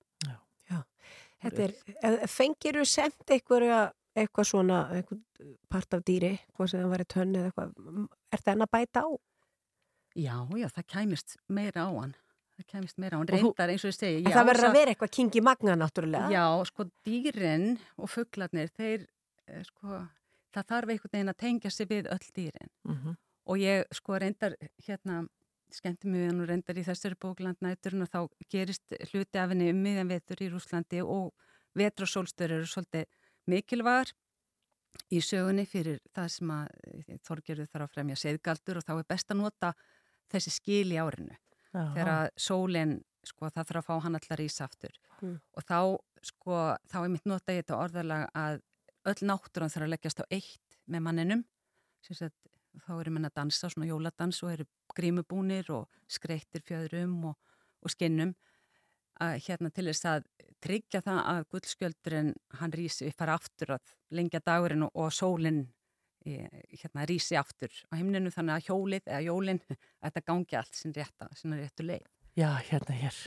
[1.44, 1.74] Þetta er,
[2.08, 7.08] ef- fengirðu semt eitthvað, eitthvað svona, eitthvað part af dýri, hvað sem það var í
[7.12, 9.08] tönni eða eitthvað, er það enn að bæta á?
[10.16, 12.14] Já, já, það kæmist meira á hann.
[12.56, 14.22] Það kæmist meira þú- Reyndar eins og ég segi.
[14.24, 16.30] Já, það verður að vera eitthvað kingi magna náttúrulega.
[16.32, 19.06] Já, sko dýrin og fugglarnir, þeir,
[19.48, 20.08] eh, sko,
[20.56, 22.70] það þarf einhvern veginn að tengja sig við öll dýrin.
[22.88, 23.16] mhm.
[23.48, 25.28] Og ég, sko, reyndar, hérna,
[25.70, 29.70] skemmti mig við hann og reyndar í þessari bóklandnæturinn og þá gerist hluti af henni
[29.70, 31.32] um miðan vetur í Rúslandi og
[31.76, 33.04] vetur og sólstöður eru svolítið
[33.46, 34.12] mikilvægar
[35.12, 39.04] í sögunni fyrir það sem að eh, Þorgerður þarf að fremja seðgaldur og þá er
[39.10, 39.74] best að nota
[40.32, 41.36] þessi skil í árinu
[41.76, 42.94] þegar að sólinn,
[43.26, 44.96] sko, það þarf að fá hann allar ís aftur.
[45.16, 45.36] Mm.
[45.56, 45.78] og þá,
[46.28, 46.56] sko,
[46.92, 48.58] þá er mitt nota ég þetta orðalag að
[49.08, 51.44] öll náttúran þarf að leggjast á eitt með manninum.
[52.06, 52.36] Sagt,
[52.84, 54.66] þá eru menn að dansa svona jóladans og eru
[54.96, 57.38] grímubúnir og skreittir fjöðrum og,
[57.82, 58.34] og skinnum.
[59.22, 60.26] Að hérna til þess að
[60.60, 65.64] tryggja það að gullskjöldurinn hann rísi upp fara aftur að lengja dagurinn og, og sólinn
[66.26, 69.60] hérna rísi aftur á himninu þannig að hjólið eða jólinn
[70.02, 72.06] þetta gangi allt sin rétta, sinna réttu leið.
[72.36, 73.18] já, hérna hér.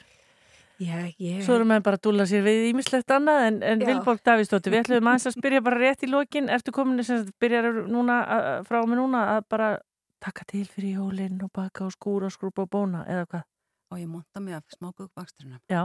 [0.79, 1.41] Já, ég...
[1.43, 3.81] Svo erum við bara að dúla sér við ímislegt annað en, en.
[3.83, 7.33] Vilborg Davíðsdóttir, við ætlum aðeins að spyrja bara rétt í lokin, ertu komin sem sagt,
[7.43, 9.67] byrjar núna, að- frá mig núna að bara
[10.23, 13.43] taka til fyrir jólinn og baka og skúra og skrúpa og bóna eða hvað?
[13.91, 15.59] Og ég monta mig af smákuðbaksturinnum.
[15.67, 15.83] Já.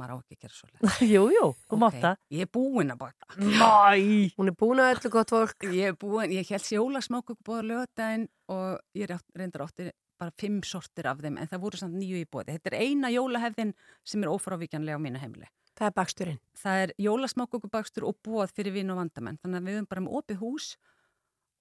[0.00, 2.20] Maður á ekki að gera svo jú, jú, þú mátt það.
[2.32, 3.28] Ég er búin að baka.
[3.36, 4.32] Mæ!
[4.38, 5.66] Hún er búin að öllu gott fólk.
[5.68, 9.90] Ég er búin, ég held sjóla smákuk búið að lögadaginn og ég reyndar átti
[10.20, 12.56] bara fimm sortir af þeim en það voru samt nýju í bóði.
[12.56, 13.72] Þetta er eina jólahefðin
[14.04, 15.48] sem er ófrávíkjanlega á mínu heimili.
[15.78, 16.40] Það er baksturinn.
[16.60, 19.38] Það er jólasmákukubakstur og bóð fyrir vinn og vandamenn.
[19.40, 20.66] Þannig að við höfum bara með opið hús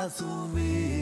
[0.10, 0.97] 做你。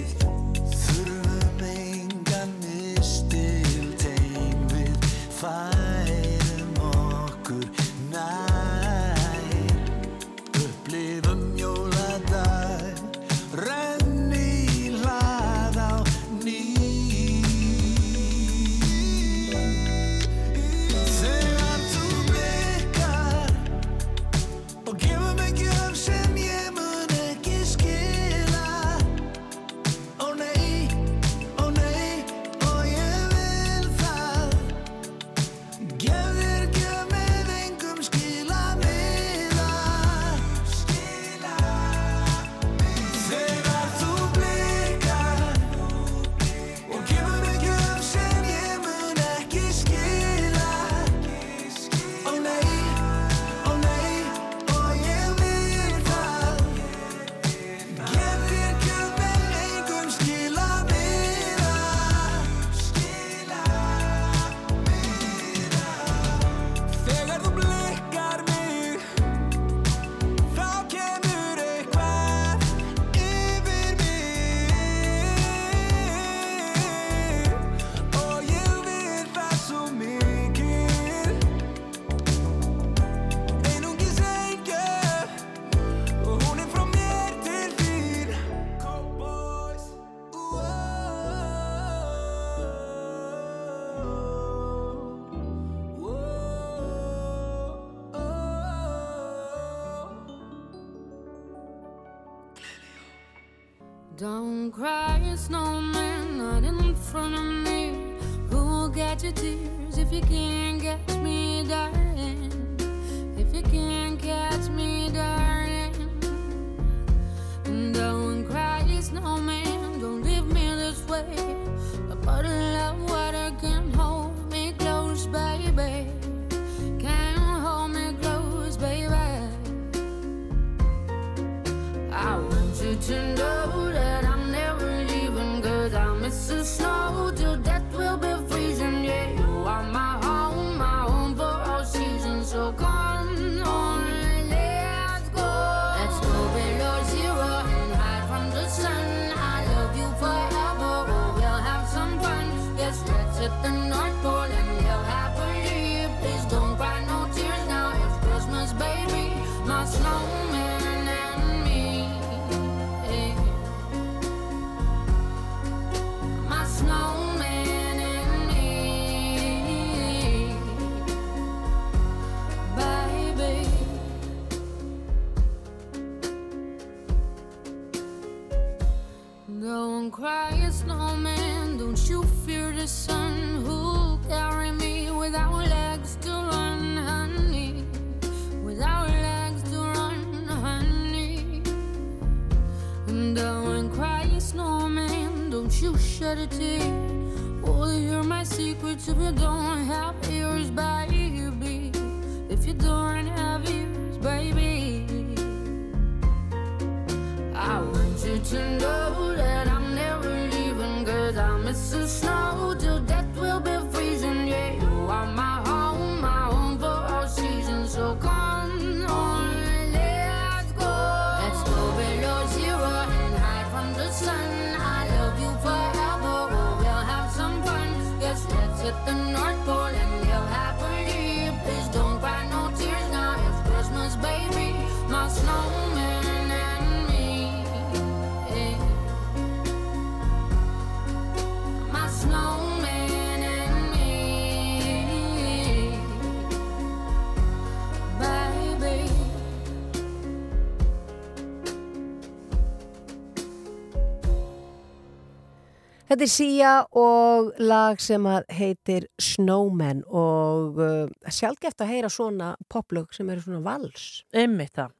[256.15, 258.23] Þetta er Sia og lag sem
[258.55, 264.21] heitir Snowman og uh, sjálfgeft að heyra svona poplög sem eru svona vals.
[264.31, 264.93] Einmitt það.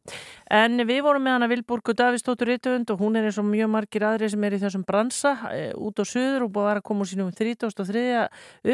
[0.51, 4.03] En við vorum með hana Vilborgu Davistóttur Íttöfund og hún er eins og mjög margir
[4.09, 6.88] aðrið sem er í þessum bransa e, út á söður og búið að vera að
[6.91, 8.03] koma úr sínum 33.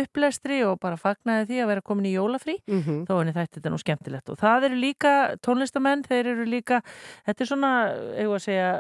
[0.02, 2.58] upplæstri og bara fagnaði því að vera komin í jólafrí.
[2.66, 3.06] Mm -hmm.
[3.06, 5.14] Þá er þetta nú skemmtilegt og það eru líka
[5.46, 6.82] tónlistamenn, þeir eru líka,
[7.30, 7.72] þetta er svona,
[8.18, 8.74] hefur að segja,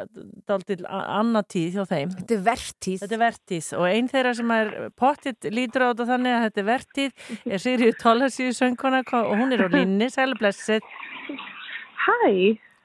[0.49, 2.17] daldil annatíð hjá þeim.
[2.17, 2.99] Þetta er vertíð.
[3.05, 6.43] Þetta er vertíð 90's og einn þeirra sem er pottitt lítur á þetta þannig að
[6.47, 10.85] þetta er vertið er Sigriður Tólasíu söngkona og hún er á línni, sælublessið
[12.01, 12.15] Hæ.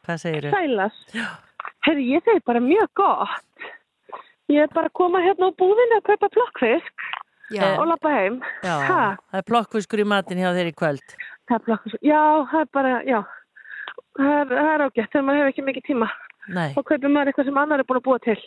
[0.07, 0.57] Hvað segir þau?
[0.59, 1.17] Sælast
[1.87, 3.69] Herri, ég segi bara mjög gott.
[4.51, 7.07] Ég er bara að koma hérna á búðinu að kaupa plokkfisk
[7.55, 7.63] Já.
[7.79, 8.41] og lappa heim.
[8.67, 11.17] Já, það er plokkfiskur í matin hjá þeirri kvöld.
[11.47, 11.71] Það
[12.03, 13.21] já, það er bara já.
[14.19, 16.11] það er, er ágætt þegar maður hefur ekki mikið tíma.
[16.47, 16.71] Nei.
[16.79, 18.39] og kaupir maður eitthvað sem annar er búin að búa til.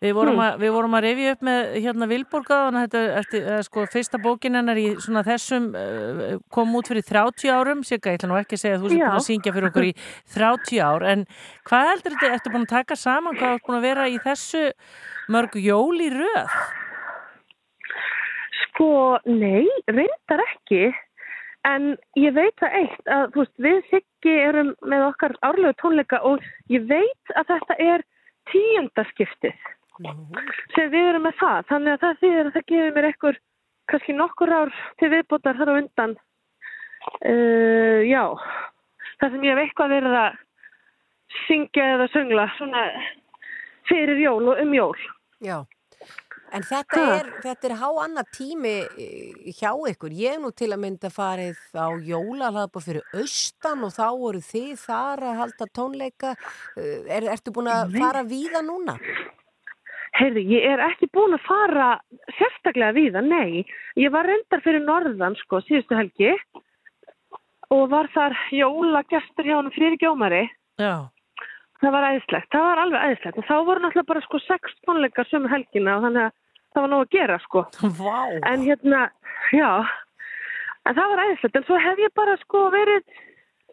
[0.00, 0.40] Við vorum, Hmm.
[0.46, 4.54] að, við vorum að rifja upp með hérna Vilborgaðan, þetta er eh, sko, fyrsta bókin
[4.56, 8.62] hennar í svona þessum uh, kom út fyrir 30 árum, ég ætla nú ekki að
[8.62, 9.02] segja að þú Já.
[9.04, 9.92] búin að syngja fyrir okkur í
[10.36, 11.24] 30 ár, en
[11.68, 14.62] hvað heldur þetta, ertu búin að taka saman, hvað er búin að vera í þessu
[15.36, 16.54] mörg jól í röð?
[18.64, 18.88] Sko,
[19.28, 20.86] nei, reyndar ekki.
[21.68, 26.22] En ég veit það eitt að, þú veist, við Siggi erum með okkar árlegu tónleika
[26.24, 26.40] og
[26.72, 28.04] ég veit að þetta er
[28.48, 29.60] tíundaskiptið
[30.74, 31.64] sem við erum með það.
[31.70, 33.40] Þannig að það þýðir að það gefur mér ekkur
[33.90, 36.14] kannski nokkur ár til viðbótar þar á undan.
[37.24, 38.22] Uh, já,
[39.20, 40.38] það sem ég hef eitthvað verið að
[41.46, 42.84] syngja eða söngla svona
[43.88, 44.96] fyrir jól og um jól.
[45.42, 45.58] Já.
[46.50, 47.10] En þetta Ha.
[47.20, 50.10] er, þetta er há annað tími eh, hjá ykkur.
[50.10, 55.22] Ég nú til að mynda farið á jólahlaðbúr fyrir austan og þá voru þið þar
[55.28, 56.32] að halda tónleika.
[56.74, 58.96] Eh, Er, ertu búin að fara víða núna?
[60.18, 61.90] Heyrði, ég er ekki búin að fara
[62.38, 63.62] sérstaklega við það, nei.
[64.00, 66.34] Ég var reyndar fyrir norðan, sko, síðustu helgi
[67.70, 70.42] og var þar jólagestur hjá hann fyrir gjómari.
[70.82, 71.06] Já.
[71.80, 75.28] Það var æðislegt, það var alveg æðislegt og þá voru náttúrulega bara sko sex tónleikar
[75.30, 76.34] sömu helgina og þannig að
[76.74, 77.62] það var nóg að gera, sko.
[78.00, 78.18] Vá.
[78.50, 79.06] En hérna,
[79.56, 79.70] já,
[80.84, 83.16] en það var æðislegt, en svo hef ég bara sko verið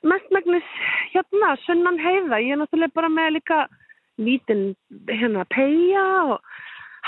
[0.07, 0.69] mestmægnis
[1.11, 2.39] hérna, sunnan heiða.
[2.45, 3.59] Ég er náttúrulega bara með líka
[4.21, 4.71] lítinn
[5.09, 6.41] hérna peia og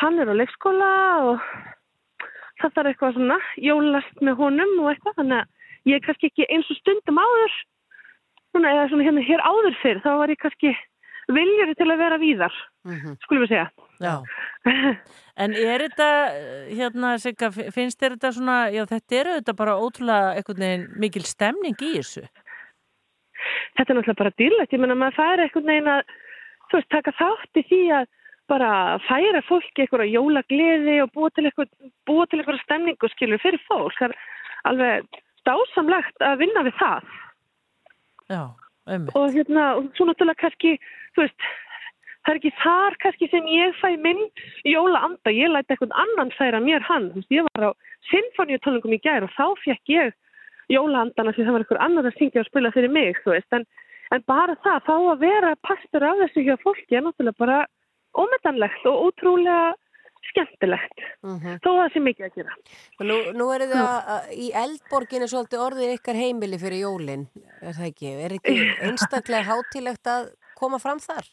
[0.01, 0.91] hann er á leikskóla
[1.31, 1.47] og
[2.61, 6.47] það þarf eitthvað svona jólast með honum og eitthvað þannig að ég er kannski ekki
[6.49, 7.55] eins og stundum áður
[8.51, 10.75] svona, eða svona hérna hér áður fyrr þá var ég kannski
[11.29, 12.59] viljari til að vera víðar
[13.25, 13.69] skulum við segja
[13.99, 14.13] Já.
[15.39, 16.07] En er þetta,
[16.75, 21.23] hérna, Sigga, finnst þér þetta svona, já, þetta er auðvitað bara ótrúlega einhvern veginn mikil
[21.23, 22.25] stemning í þessu?
[23.77, 26.15] þetta er náttúrulega bara dýrlegt, ég menna maður fær eitthvað neginn að,
[26.69, 28.09] þú veist, taka þátt í því að
[28.49, 28.71] bara
[29.05, 31.69] færa fólki eitthvað jólagleði og búa til eitthvað,
[32.09, 34.15] búa til eitthvað stemningu skilur fyrir fólk, það er
[34.71, 37.09] alveg dásamlegt að vinna við það.
[38.29, 38.43] Já,
[38.93, 39.09] um.
[39.17, 40.75] og hérna, og svo náttúrulega kannski,
[41.15, 41.49] þú veist,
[42.25, 44.23] það er ekki þar kannski sem ég fæ minn
[44.67, 47.71] jólaanda, ég læti eitthvað annan færa mér hann, þú veist, ég var á
[48.09, 50.17] sinfoníutónlingum í gær og þá fekk ég
[50.69, 53.65] jólaandana því það var einhver annar að syngja og spila fyrir mig, þú veist, en,
[54.15, 57.59] en bara það, þá að vera pastur af þessu hjá fólki er náttúrulega bara
[58.17, 59.61] ómetanlegt og ótrúlega
[60.29, 61.01] skemmtilegt,
[61.63, 62.55] þó að það sé mikið að gera.
[63.07, 67.27] Nú, nú er það í eldborginni svolítið orðið ykkar heimili fyrir jólin,
[67.63, 68.11] er það ekki?
[68.25, 68.55] Er ekki
[68.89, 71.29] einstaklega hátilegt að koma fram þar?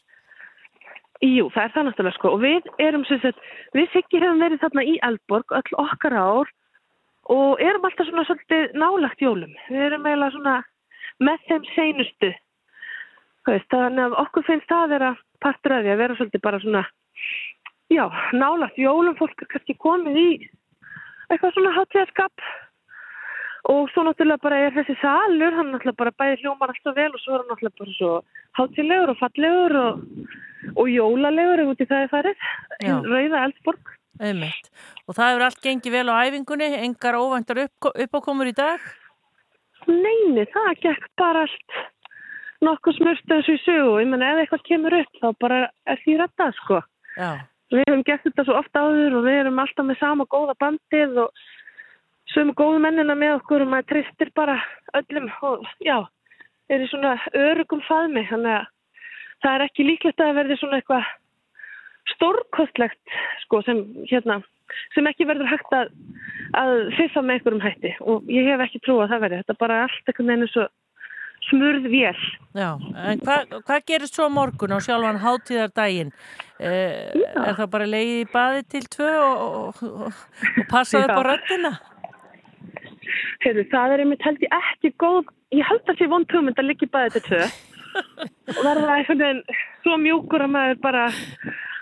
[1.25, 4.61] Jú, það er það náttúrulega sko og við erum sem sagt, við sikki hefum verið
[4.61, 6.51] þarna í Eldborg öll okkar ár
[7.33, 9.55] og erum alltaf svona svolítið nálagt jólum.
[9.67, 10.57] Við erum eiginlega svona
[11.27, 12.29] með þeim seinustu.
[13.47, 15.09] Veist, þannig að okkur finnst það að vera
[15.43, 16.81] partur af því að vera svolítið bara svona,
[17.93, 18.03] já,
[18.35, 20.29] nálagt jólum, fólk er kannski komið í
[21.31, 22.47] eitthvað svona hátíðarskap
[23.71, 27.23] og svo náttúrulega bara er þessi salur, hann náttúrulega bara bæði hljómar alltaf vel og
[27.23, 28.11] svo er hann náttúrulega bara svo
[28.59, 30.05] hátíðlegur og fallegur og,
[30.75, 32.45] og jólalegur ef út í það er farið,
[33.07, 33.91] rauða eldborg.
[34.17, 34.71] Einmitt.
[35.05, 38.87] Og það hefur allt gengið vel á æfingunni, engar óvæntar upp, uppákomur í dag?
[39.87, 41.77] Neini, það gekk bara allt
[42.65, 43.93] nokkuð smurst eins og í sögu.
[44.01, 46.81] Ég menna, ef eitthvað kemur upp þá bara er því rætta, sko.
[47.17, 47.29] Já.
[47.73, 51.17] Við hefum gert þetta svo ofta áður og við erum alltaf með sama góða bandið
[51.25, 51.45] og
[52.31, 54.55] sömu góðu mennina með okkur og maður tristir bara
[54.95, 55.97] öllum og já,
[56.71, 58.23] er í svona örugum faðmi.
[58.31, 58.67] Þannig að
[59.43, 61.09] það er ekki líklegt að verði svona eitthvað
[62.15, 64.39] stórkostlegt, sko, sem hérna,
[64.95, 65.91] sem ekki verður hægt að,
[66.57, 69.41] að fiffa með einhverjum hætti og ég hef ekki trú að það verði.
[69.43, 70.71] Þetta er bara allt veginn eins og
[71.49, 72.23] smurð vél.
[72.57, 72.71] Já,
[73.07, 76.11] en hvað hva gerist svo morgun á sjálfan hátíðardaginn?
[76.57, 80.21] Eh, er það bara leiðið í baði til tvö og, og, og,
[80.71, 81.27] passaði upp á Já.
[81.29, 81.73] röddina?
[83.45, 86.69] Heyrðu, það er einmitt held ég ekki góð, ég held að sé vond hugmynd að
[86.71, 87.43] liggja í bæði til tvö
[87.97, 89.43] og verða einhvern veginn
[89.85, 91.05] svo mjúkur að maður bara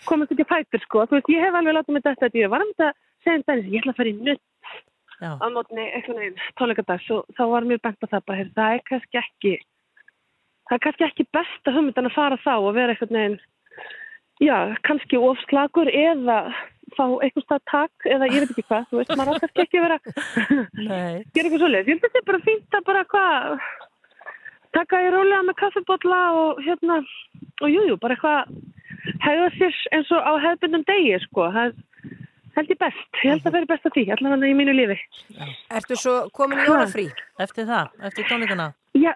[0.05, 1.05] komast ekki að fætur sko.
[1.07, 2.91] Þú veist, ég hef alveg látið mig þetta að ég var að
[3.25, 4.43] segja um daginn, ég ætla að fara í nutt.
[5.33, 8.75] Á mótni einhvern veginn tónleikadags og þá var mér bent á það bara, heyrðu, það
[8.75, 9.53] er kannski ekki,
[10.69, 13.39] það er kannski ekki besta hugmyndan að fara þá og vera einhvern veginn,
[14.43, 14.57] já,
[14.87, 16.39] kannski ofslagur eða
[16.93, 19.99] fá einhvers stað takk eða ég veit ekki hvað, þú veist, maður kannski ekki vera
[20.05, 21.89] gera eitthvað svoleiðis.
[21.89, 23.49] Ég að þetta bara fínt að bara hvað
[24.75, 26.99] taka í rólega með kaffibotla og hérna
[27.63, 28.55] og jújú, jú, bara eitthvað
[29.23, 31.49] hegða sér eins og á hefðbundum degi, sko.
[31.55, 31.75] Það
[32.55, 33.05] held ég best.
[33.21, 34.97] Ég held að vera best að því, allavega í mínu lífi.
[35.75, 37.05] Ertu svo komin í jólafrí?
[37.45, 38.71] Eftir það, eftir tónleikana?
[38.95, 39.11] Já,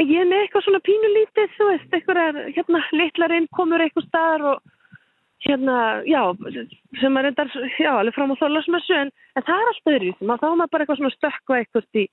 [0.00, 4.46] ég er með eitthvað svona pínulítið, þú veist, eitthvað hérna litlar inn komur eitthvað staðar
[4.54, 4.76] og
[5.44, 6.20] hérna, já,
[7.00, 10.34] sem er endar, já, alveg fram á þólasmessu en, en það er alltaf öðru, þá
[10.34, 12.04] er maður bara eitthvað svona stökkva eitthvað í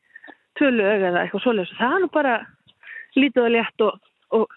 [0.58, 2.38] tvölu auga eða eitthvað svoleiðis, það er nú bara
[3.18, 4.08] lítið og létt og,
[4.38, 4.56] og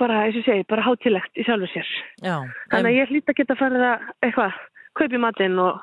[0.00, 1.88] bara, eins og segi, bara hátilegt í sjálfu sér.
[2.24, 2.36] Já.
[2.72, 4.60] Þannig að ég hlýtt að geta farið að eitthvað,
[4.98, 5.80] kaupi matinn og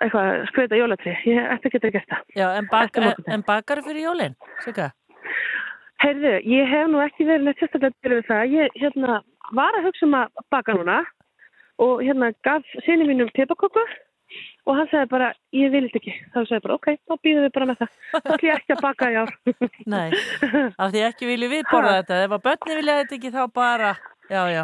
[0.00, 2.24] eitthvað skreita jólatri, ég ætti að geta það.
[2.38, 4.90] Já, en, bak, en, en bakari fyrir jólinn, Sigga?
[6.00, 8.54] Heyrðu, ég hef nú ekki verið neitt sérstaklega við það.
[8.54, 9.18] Ég hérna,
[9.56, 11.00] var að hugsa um að baka núna
[11.80, 13.82] og hérna gaf sinni mínum pipaköku
[14.68, 16.14] og hann sagði bara, ég vil þetta ekki.
[16.32, 17.94] Þá sagði ég bara, ok, þá býðum við bara með það.
[18.14, 19.32] Þá ætlum ég ekki að baka í ár.
[19.94, 20.08] Nei,
[20.80, 22.22] af því ekki viljum við borða þetta.
[22.24, 23.92] Ef að börni vilja þetta ekki þá bara,
[24.30, 24.62] já, já.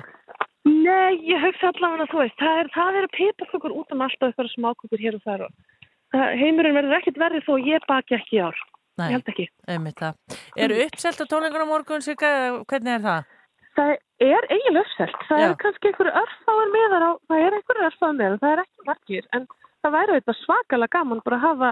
[0.67, 4.31] Nei, ég hugsa allavega að þú veist, það, er, það eru pipakökur út um alltaf
[4.33, 8.43] eitthvað smákökur hér og þar og heimurinn verður ekkert verið þó ég baki ekki í
[8.43, 8.59] ár.
[8.97, 9.47] Nei, Ég held ekki.
[9.69, 10.15] einmitt það.
[10.57, 13.33] Eru uppselt á tónleikunum morgun, eða hvernig er það?
[13.77, 13.91] Það
[14.25, 15.19] er eiginlega uppselt.
[15.29, 15.47] Það Já.
[15.51, 19.27] er kannski einhverju örfáar meðar á, það er einhverju örfáar meðar, það er ekki margir,
[19.37, 19.47] en
[19.85, 21.71] það væri auðvitað svakalega gaman bara að hafa,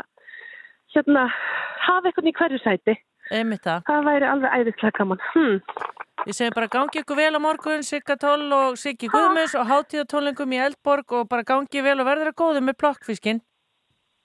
[0.95, 1.23] hérna,
[1.87, 2.97] hafa eitthvað í hverju sæti.
[3.33, 3.85] Einmitt það.
[3.89, 5.23] Það væri alveg æðislega gaman.
[5.33, 5.57] Hmm.
[6.25, 10.55] Við segjum bara gangi ykkur vel á morgun, Sigga Toll og Siggi Guðmunds og hátíðatónlingum
[10.55, 13.43] í Eldborg og bara gangi vel og verður að góðu með plokkfiskinn.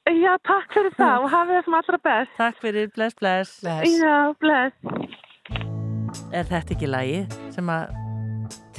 [0.10, 2.38] Já, takk fyrir það og hafið það sem allra best.
[2.38, 3.58] Takk fyrir, bless, bless.
[3.64, 4.78] Já, bless.
[6.34, 7.98] Er þetta ekki lagi sem að...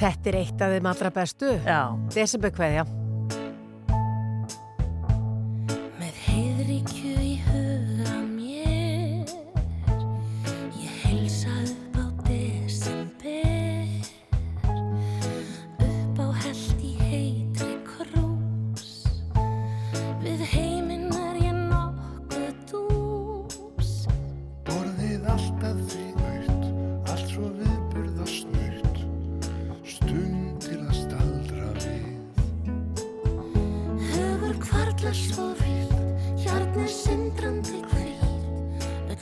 [0.01, 1.53] Þetta er eitt af þeim allra bestu.
[1.63, 1.81] Já.
[2.11, 2.83] Desember kveðja.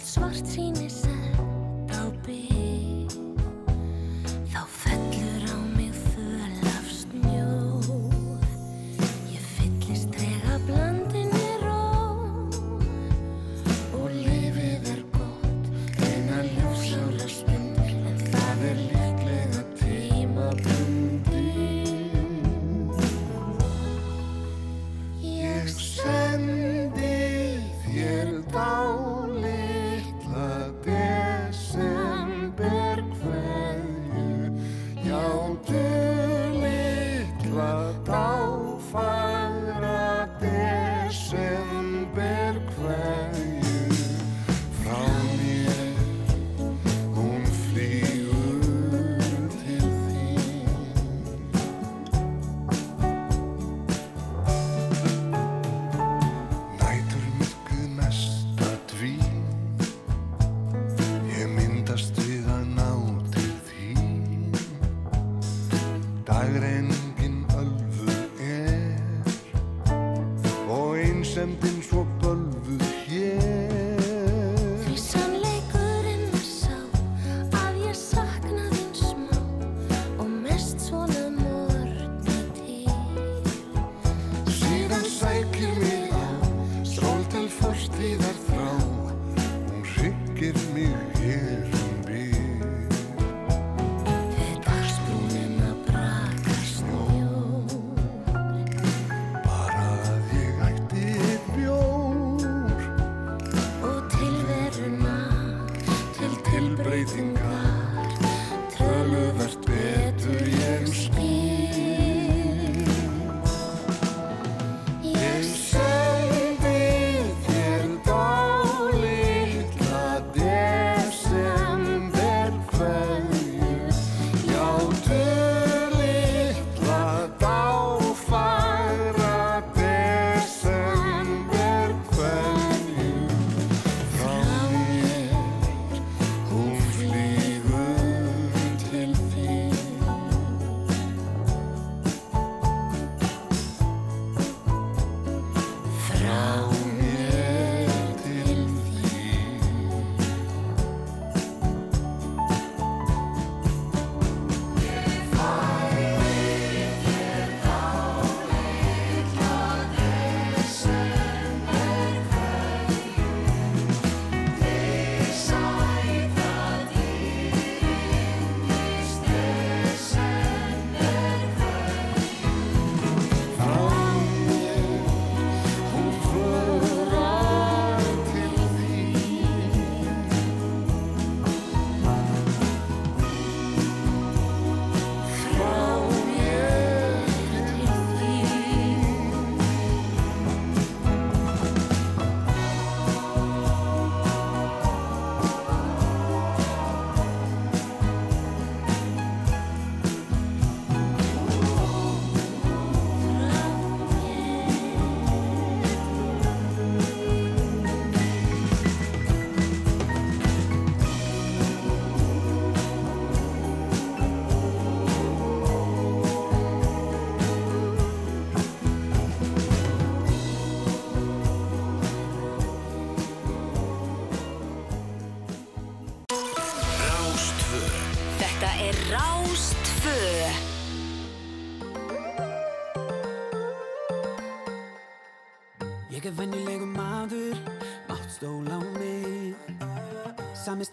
[0.06, 1.09] Svart síni sett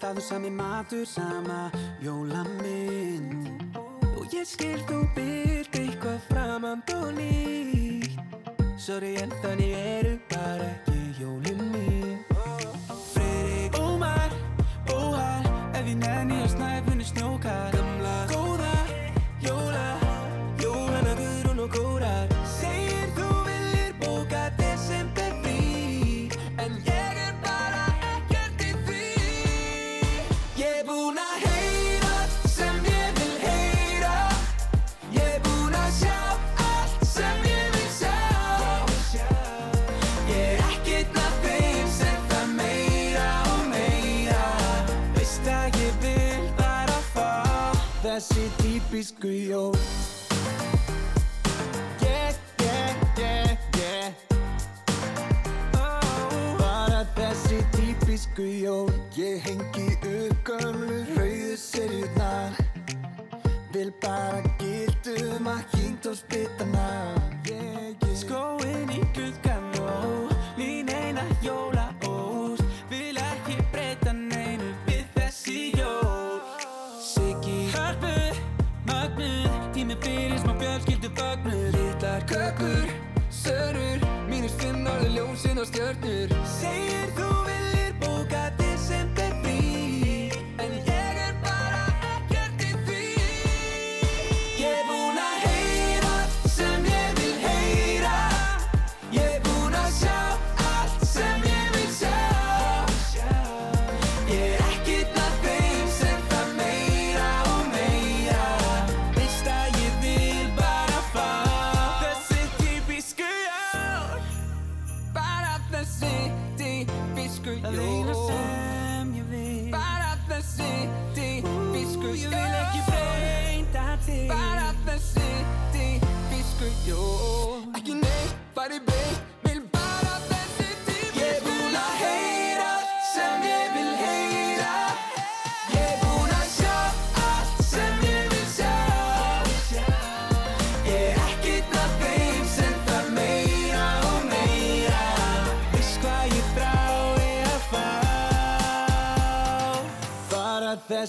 [0.07, 1.56] Sami staður, sami matur, sama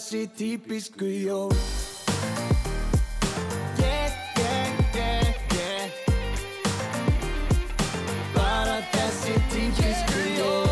[0.08, 1.52] þessi típisku jól.
[3.76, 5.92] Yeah, yeah, yeah, yeah
[8.32, 10.72] Bara þessi típisku jól.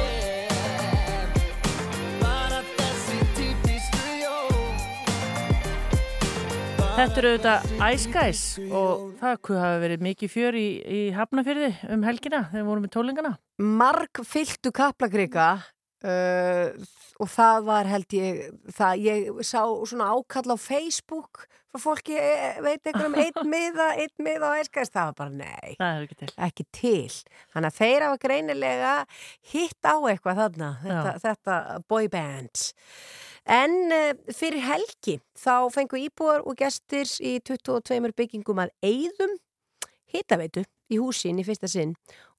[2.22, 4.56] Bara þessi típisku jól.
[6.96, 7.60] Þetta eru auðvitað
[7.92, 12.72] Ice Guys og það hafa verið mikið fjör í, í Hafnafyrði um helgina þegar við
[12.72, 13.38] vorum með tólingana.
[13.60, 15.58] marg fylltu kaplakrika
[16.08, 16.72] uh,
[17.22, 18.42] og það var held ég
[18.76, 23.90] það ég sá svona ákall á Facebook frá fólki eh, veit eitthvað um einn miða,
[24.00, 26.32] einn miða og æskast það var bara nei, ekki til.
[26.48, 27.16] ekki til.
[27.54, 28.96] Þannig að þeir hafa greinilega
[29.54, 31.58] hitt á eitthvað þarna þetta, þetta
[31.92, 32.68] boyband
[33.46, 39.36] en uh, fyrir helgi þá fengu íbúar og gestir í 22 byggingum að eigðum
[40.10, 41.94] hitaveitu í húsin í fyrsta sinn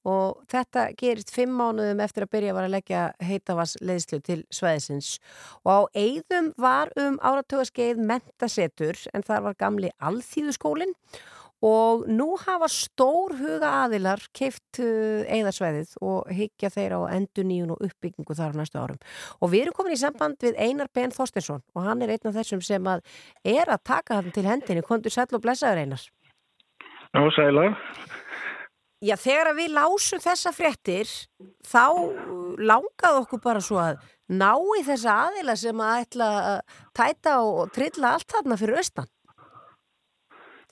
[0.07, 5.15] og þetta gerist fimm mánuðum eftir að byrja var að leggja heitavarsleðslu til sveðisins
[5.65, 10.95] og á eigðum var um áratögaskeið mentasetur en þar var gamli alþýðuskólin
[11.65, 18.37] og nú hafa stór huga aðilar keift eigðarsveðið og hyggja þeir á enduníun og uppbyggingu
[18.37, 18.99] þar á næstu árum.
[19.41, 22.37] Og við erum komin í samband við Einar Ben Þorstensson og hann er einn af
[22.37, 23.01] þessum sem að
[23.43, 26.05] er að taka hann til hendinni, kontur sæll og blessaður Einar.
[27.15, 27.71] Já, sæla.
[28.97, 31.09] Já, þegar við lásum þessa fréttir,
[31.61, 31.83] þá
[32.57, 33.99] langaði okkur bara svo að
[34.33, 39.11] ná í þessa aðila sem að ætla að tæta og trilla allt þarna fyrir austan.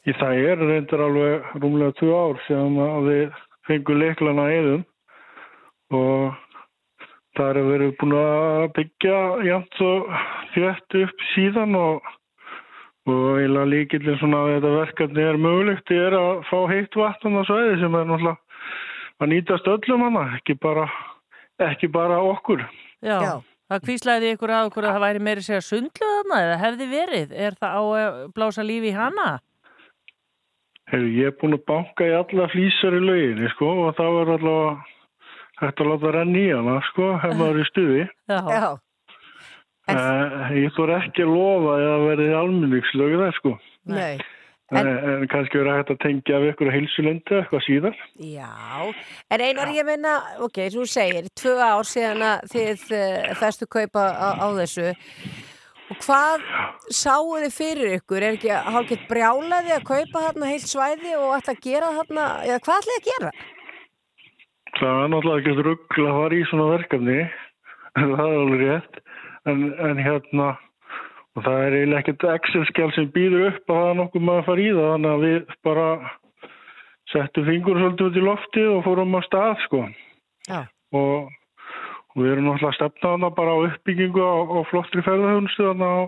[0.05, 3.37] Í það er reyndar alveg rúmlega tvö ár sem við
[3.69, 4.83] fengum leiklana eðum
[5.93, 6.35] og
[7.37, 10.13] það er verið búin að byggja jæmt og
[10.55, 12.13] þjött upp síðan og,
[13.05, 17.41] og eiginlega líkillin svona að þetta verkefni er mögulegt er að fá heitt vatn á
[17.45, 18.37] svæði sem er náttúrulega
[19.21, 20.85] að nýtast öllum hana, ekki bara,
[21.63, 22.65] ekki bara okkur.
[23.05, 23.19] Já.
[23.21, 23.35] Já.
[23.65, 27.31] Það kvíslaði ykkur að okkur að það væri meiri segja sundlu þarna eða hefði verið?
[27.33, 29.29] Er það á að blása lífi í hana?
[30.91, 34.33] Heru, ég er búin að banka í alla flýsar í lauginni sko og það var
[34.35, 34.75] allavega
[35.63, 38.03] hægt að láta renni í hana sko, hef maður í stuði.
[38.29, 38.39] Já.
[38.53, 38.67] Já.
[39.85, 43.53] Uh, ég þór ekki að lofa að það verði almenningslögu það sko.
[43.91, 44.15] Nei.
[44.73, 47.99] En, en kannski verið hægt að tengja af ykkur á heilsulendi eitthvað síðar.
[48.17, 48.49] Já,
[49.29, 54.07] en einar ég meina, ok, þú segir, tvö ár síðan að þið uh, festu kaupa
[54.09, 54.87] á, á þessu
[55.85, 56.45] og hvað
[56.89, 58.23] sáu þið fyrir ykkur?
[58.23, 62.61] Er ekki hálfgett brjálaði að kaupa hérna heilt svæði og ætla að gera hérna, eða
[62.65, 63.33] hvað ætla að gera?
[64.75, 67.19] Það er náttúrulega ekki ruggla að fara í svona verkefni,
[68.01, 69.01] það er alveg rétt,
[69.49, 70.51] en, en hérna,
[71.35, 74.49] og það er eiginlega ekkert Excel-skjál sem býður upp að það er nokkuð maður að
[74.49, 75.87] fara í það, þannig að við bara
[77.13, 79.81] settum fingur svolítið út í lofti og fórum á stað, sko.
[80.49, 80.61] Já.
[80.95, 81.33] Og,
[82.13, 86.01] og við erum náttúrulega stefnaðana bara á uppbyggingu á, á flottri ferðarhjónustu þarna á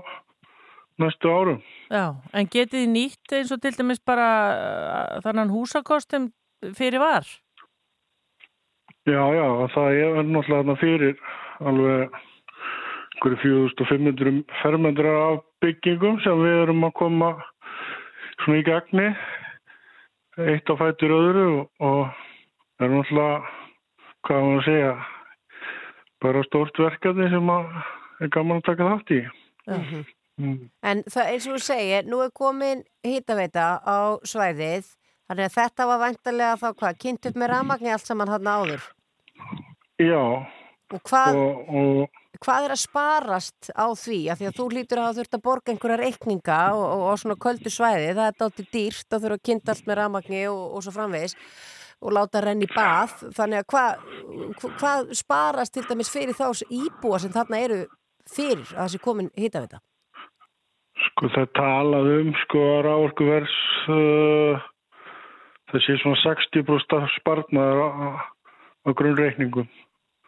[1.02, 1.60] næstu árum.
[1.94, 6.32] Já, en getið þið nýtt eins og til dæmis bara uh, þannan húsakostum
[6.78, 7.28] fyrir var?
[9.08, 11.22] Já, já, það er náttúrulega fyrir
[11.64, 12.18] alveg
[13.18, 17.30] einhverju 4500 fermendra af byggingum sem við erum að koma
[18.44, 19.08] svona í gagni
[20.38, 21.46] eitt á fætur öðru
[21.82, 22.12] og,
[22.78, 23.40] það er náttúrulega
[24.28, 24.92] hvað maður að segja
[26.22, 29.22] bara stórt verkefni sem er gaman að taka þátt í
[29.68, 30.06] Mhm.
[30.40, 30.70] mm.
[30.84, 34.86] En það eins og þú segir, nú er komin hýtaveita á svæðið,
[35.28, 38.86] þannig að þetta var vantarlega þá hvað, kynnt upp með rafmagni allt saman hann áður.
[40.00, 40.48] Já
[40.94, 42.10] Og hvað, og, og
[42.44, 44.20] hvað er að sparast á því?
[44.32, 47.40] Af því að þú hlýtur að þurft að borga einhverja reikninga og, og, og svona
[47.46, 50.86] köldu svæði, það er dátir dýrt að þurfa að kynnt allt með rafmagni og, og
[50.86, 51.38] svo framvegis
[51.98, 53.16] og láta renni bað.
[53.38, 54.08] Þannig að hvað,
[54.68, 57.82] hvað sparast til dæmis fyrir þá íbúa sem þarna eru
[58.30, 59.82] fyrir að þessi komin hýtaveita?
[61.08, 63.58] Sko það talað um sko að ráorkuvers
[63.94, 64.70] uh,
[65.74, 67.90] sé svona 60% spartnaður á,
[68.88, 69.68] á grunnreikningum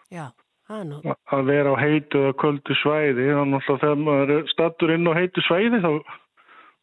[0.09, 0.31] Já.
[0.69, 5.13] Að vera á heitu eða köldu svæði þannig að þegar maður er stattur inn á
[5.17, 5.93] heitu svæði þá,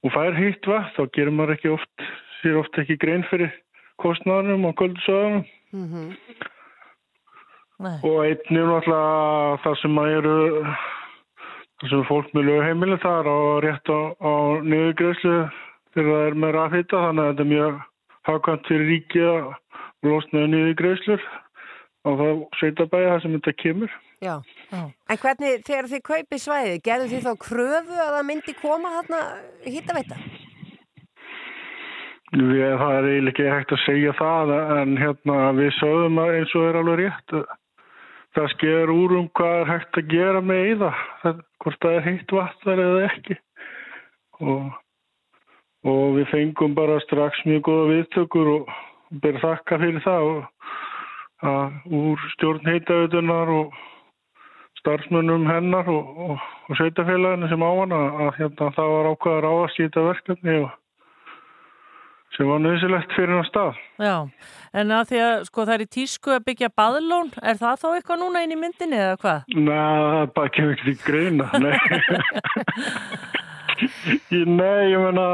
[0.03, 2.09] og fær heitt vatn þá gerir maður ekki oft
[2.41, 3.55] sér oft ekki grein fyrir
[4.03, 5.47] kostnæðanum á köldu svæðanum
[5.77, 6.11] Mm -hmm.
[8.09, 10.37] og einnig náttúrulega það sem að eru
[11.79, 14.33] það sem er fólk með lögheimili þar á rétt á, á
[14.71, 15.37] niðurgreðslu
[15.93, 17.75] þegar það er með rafhita þannig að þetta er mjög
[18.29, 19.45] hafkvæmt fyrir ríkið að
[20.07, 21.23] losnaði niðurgreðslur
[22.07, 24.39] á það sveitabæði það sem þetta kemur Já.
[24.73, 29.19] En hvernig, þegar þið kaupið svæðið, gerðu þið þá kröfu að það myndi koma þarna
[29.67, 30.21] hittaveita?
[32.33, 36.65] Það er eiginlega ekki hægt að segja það en hérna við sögum að eins og
[36.71, 37.37] er alveg rétt
[38.37, 40.91] það sker úr um hvað er hægt að gera með eða
[41.63, 43.37] hvort það er heitt vatnar eða ekki
[44.45, 44.67] og,
[45.89, 48.75] og við fengum bara strax mjög góða viðtökur og
[49.23, 50.75] ber þakka fyrir það og
[51.45, 53.77] að úr stjórn heitautunar og
[54.81, 59.81] starfsmönnum hennar og, og, og sveitafélaginu sem á hana að hérna, það var ákvaðar áast
[59.81, 60.75] í þetta verkefni og
[62.37, 63.79] sem var nöðsilegt fyrir hann stað.
[64.03, 64.17] Já,
[64.77, 67.87] en að því að sko það er í tísku að byggja baðlón, er það þá
[67.95, 69.57] eitthvað núna inn í myndinni eða hvað?
[69.57, 71.75] Nei, það bara kemur ekki til greina, nei.
[74.61, 75.27] nei, ég menna,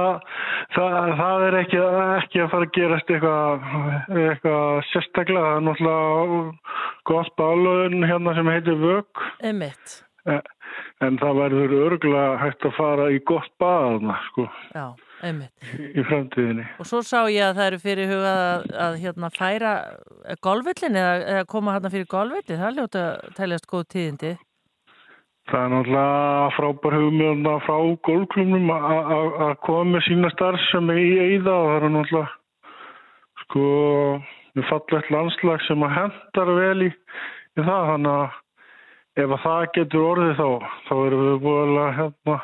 [0.76, 1.82] það, það er ekki,
[2.22, 3.68] ekki að fara að gerast eitthvað,
[4.22, 6.40] eitthvað sérstaklega, það er náttúrulega
[7.10, 9.22] gott baðlón hérna sem heitir Vögg.
[9.52, 10.00] Emitt.
[11.02, 14.46] En það verður örgulega hægt að fara í gott baðna, sko.
[14.72, 14.86] Já.
[15.22, 16.64] Í framtíðinni.
[16.82, 19.74] Og svo sá ég að það eru fyrir hugað að, að hérna færa
[20.42, 24.32] golvillin eða, eða koma hérna fyrir golvilli, það ljóta að teljast góð tíðindi.
[25.50, 31.66] Það er náttúrulega frábær hugmjörna frá golfklumnum að koma með sína starfsemi í eiða og
[31.70, 32.28] það er náttúrulega
[33.42, 33.64] sko
[34.52, 36.90] við fallegt landslag sem að hendar vel í,
[37.58, 38.38] í það þannig að
[39.24, 40.48] ef að það getur orðið þá
[40.86, 42.38] þá erum við búin að hérna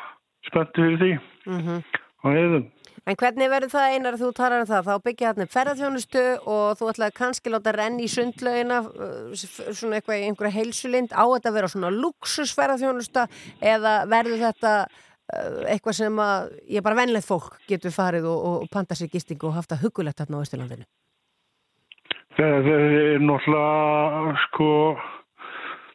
[0.49, 1.13] spenntið fyrir því.
[1.49, 2.67] Mm -hmm.
[3.09, 4.85] En hvernig verður það einar að þú talar um það?
[4.85, 6.23] Þá byggja þarna ferðarþjónustu
[6.53, 8.77] og þú ætlaði kannski láta renni í sundlaugina
[9.33, 13.23] svona eitthvað í einhverja heilsulind á þetta að vera svona luxusferðarþjónusta
[13.71, 14.73] eða verður þetta
[15.69, 19.57] eitthvað sem að ég bara venlegt fólk getur farið og, og panta sér gistingu og
[19.57, 20.87] haft að hugulegt þarna á Íslandinu?
[22.37, 24.69] Það er náttúrulega sko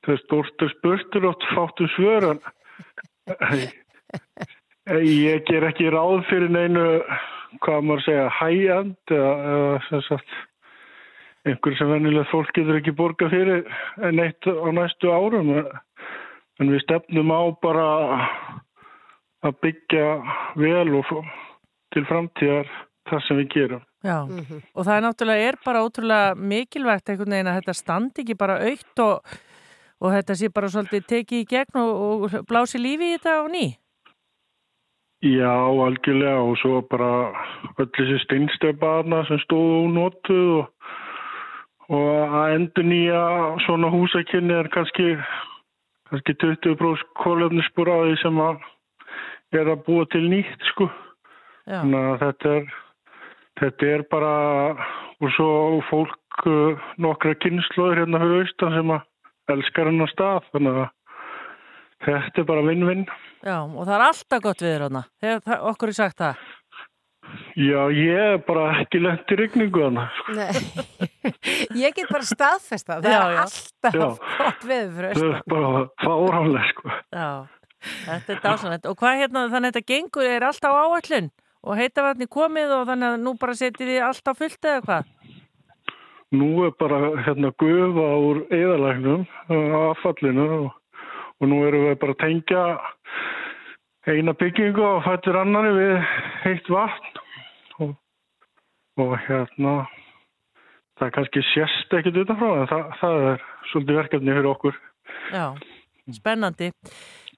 [0.03, 2.43] það er stórtur spurtur og fáttu svöran
[4.85, 6.83] Ég ger ekki ráð fyrir neinu,
[7.65, 10.35] hvað maður segja, high-end eða, sem sagt,
[11.49, 13.65] einhver sem vennilega fólk getur ekki borga fyrir
[14.13, 15.55] neitt á næstu árum.
[16.61, 17.87] En við stefnum á bara
[19.45, 20.05] að byggja
[20.61, 21.15] vel og
[21.95, 22.69] til framtíðar
[23.09, 23.83] það sem við gerum.
[24.05, 24.61] Já, mm -hmm.
[24.75, 28.61] og það er náttúrulega er bara ótrúlega mikilvægt einhvern veginn að þetta standi ekki bara
[28.61, 29.21] aukt og
[30.01, 33.45] og þetta sé bara svolítið tekið í gegn og, og blási lífi í þetta á
[33.49, 33.65] ný.
[35.25, 37.33] Já, algjörlega og svo bara
[37.81, 40.91] öll þessi steinstepaðna sem stóðu ónótuð og,
[41.97, 43.23] og að endur nýja
[43.65, 45.15] svona húsakynni er kannski,
[46.11, 48.61] kannski 20% kólefnisspur á því sem að
[49.57, 50.91] er að búa til nýtt sko.
[51.65, 51.79] Já.
[51.79, 52.69] Þannig að þetta er,
[53.63, 54.35] þetta er bara
[55.25, 55.51] og svo
[55.89, 60.93] fólk uh, nokkra kynnslóður hérna austan sem að elskar hennar stað þannig að
[62.07, 63.07] þetta er bara vinn-vinn.
[63.45, 65.03] Já, og það er alltaf gott við þér hana.
[65.25, 66.45] Þegar okkur er sagt það.
[67.57, 70.05] Já, ég er bara ekki lent í rigningu hana.
[70.37, 70.51] Nei,
[71.85, 73.45] ég get bara staðfesta, það Já, er já.
[73.47, 74.05] alltaf Já.
[74.45, 75.39] gott við fyrir Það austan.
[75.39, 76.95] er bara fáránlega sko.
[77.17, 77.29] Já,
[78.05, 78.91] þetta er dásanlegt.
[78.93, 81.31] Og hvað hérna, þannig að þetta gengur er alltaf á áallun
[81.65, 85.11] og heitavatni komið og þannig að nú bara setjið þið allt á fullt eða hvað?
[86.35, 89.23] Nú er bara hérna gufa úr eðalæknum
[89.55, 90.73] af fallinu og,
[91.41, 92.63] og nú erum við bara að tengja
[94.11, 95.95] eina byggingu og fættur annari við
[96.45, 97.21] heitt vatn
[97.81, 97.95] og,
[99.01, 99.75] og hérna
[100.99, 104.81] það er kannski sérst ekkert utanfrá en það, það er svolítið verkefni fyrir okkur.
[105.33, 105.47] Já,
[106.15, 106.71] spennandi.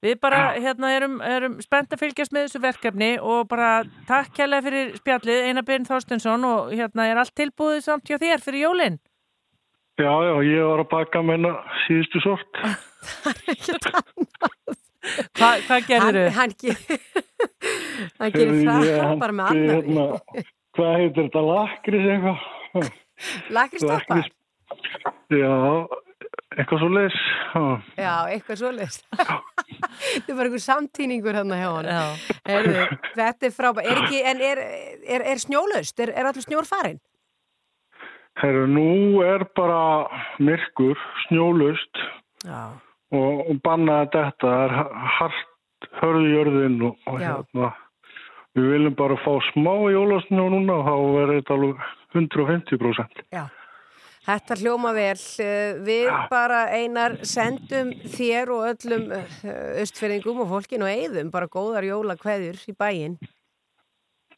[0.03, 3.69] Við bara hérna erum, erum spennt að fylgjast með þessu verkefni og bara
[4.09, 8.43] takk kærlega fyrir spjallið Einar Byrn Þorstensson og hérna er allt tilbúið samt hjá þér
[8.43, 8.99] fyrir jólinn.
[9.97, 11.55] Já, já, ég var að baka meina
[11.87, 12.61] síðustu sort.
[15.37, 16.53] Hva, hvað gerður Hann, hann,
[18.19, 19.67] hann gerir það bara með annari.
[19.71, 20.05] Hérna,
[20.75, 21.43] hvað heitir þetta?
[21.47, 22.91] Lakris eitthvað?
[23.55, 24.17] Lakristoppa?
[25.33, 25.53] Já,
[26.57, 27.17] eitthvað svo leis.
[27.97, 29.05] Já, eitthvað svoleiðist.
[29.15, 31.91] Þetta er bara einhver samtíningur hann hjá hann.
[32.47, 33.89] Heyrðu, þetta er frábært.
[33.89, 34.63] Er en er,
[35.01, 35.97] er, er snjólaust?
[36.03, 36.99] Er, er allir snjór farin?
[38.37, 39.79] Herru, nú er bara
[40.37, 42.03] myrkur, snjólust
[42.45, 42.77] Já.
[43.15, 44.31] Og, og bannaði þetta.
[44.41, 44.75] Það er
[45.17, 47.69] hart hörðu jörðin og, og hérna,
[48.57, 49.71] við viljum bara fá smá
[50.33, 53.23] núna og þá verður þetta alveg 150%.
[53.35, 53.45] Já.
[54.27, 55.15] Þetta hljóma vel.
[55.39, 59.05] Eh, Við bara einar sendum þér og öllum
[59.79, 63.15] östferðingum og fólkin og eigðum bara góðar jólakveðjur í bæinn.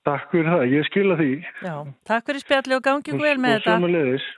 [0.06, 1.32] Takk fyrir það, ég skila því.
[1.66, 1.74] Já,
[2.08, 3.74] takk fyrir spjalli og gangi ykkur vel með og þetta.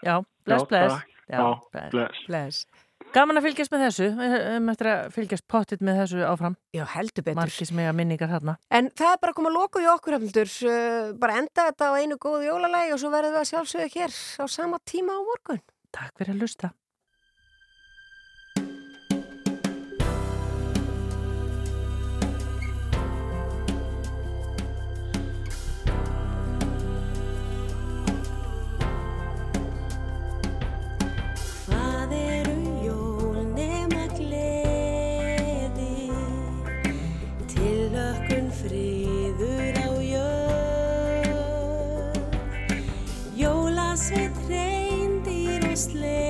[0.08, 0.16] Já,
[0.48, 0.96] bless, Já, bless.
[0.96, 1.12] takk.
[1.32, 1.44] Já,
[1.92, 2.24] bless.
[2.28, 2.64] bless.
[3.12, 6.54] Gaman að fylgjast með þessu, höfum eftir að fylgjast pottit með þessu áfram.
[6.72, 7.40] Já, heldur betur.
[7.42, 8.56] Marki sem eiga minningar þarna.
[8.72, 10.54] En það er bara að koma að loka hjá okkur hefnildur,
[11.20, 14.46] bara enda þetta á einu góðu jólalagi og svo verðum við að sjálfsögja hér á
[14.56, 15.60] sama tíma á morgun.
[15.92, 16.72] Takk fyrir að lusta.
[44.12, 46.21] Jólasveit reyndir og sleði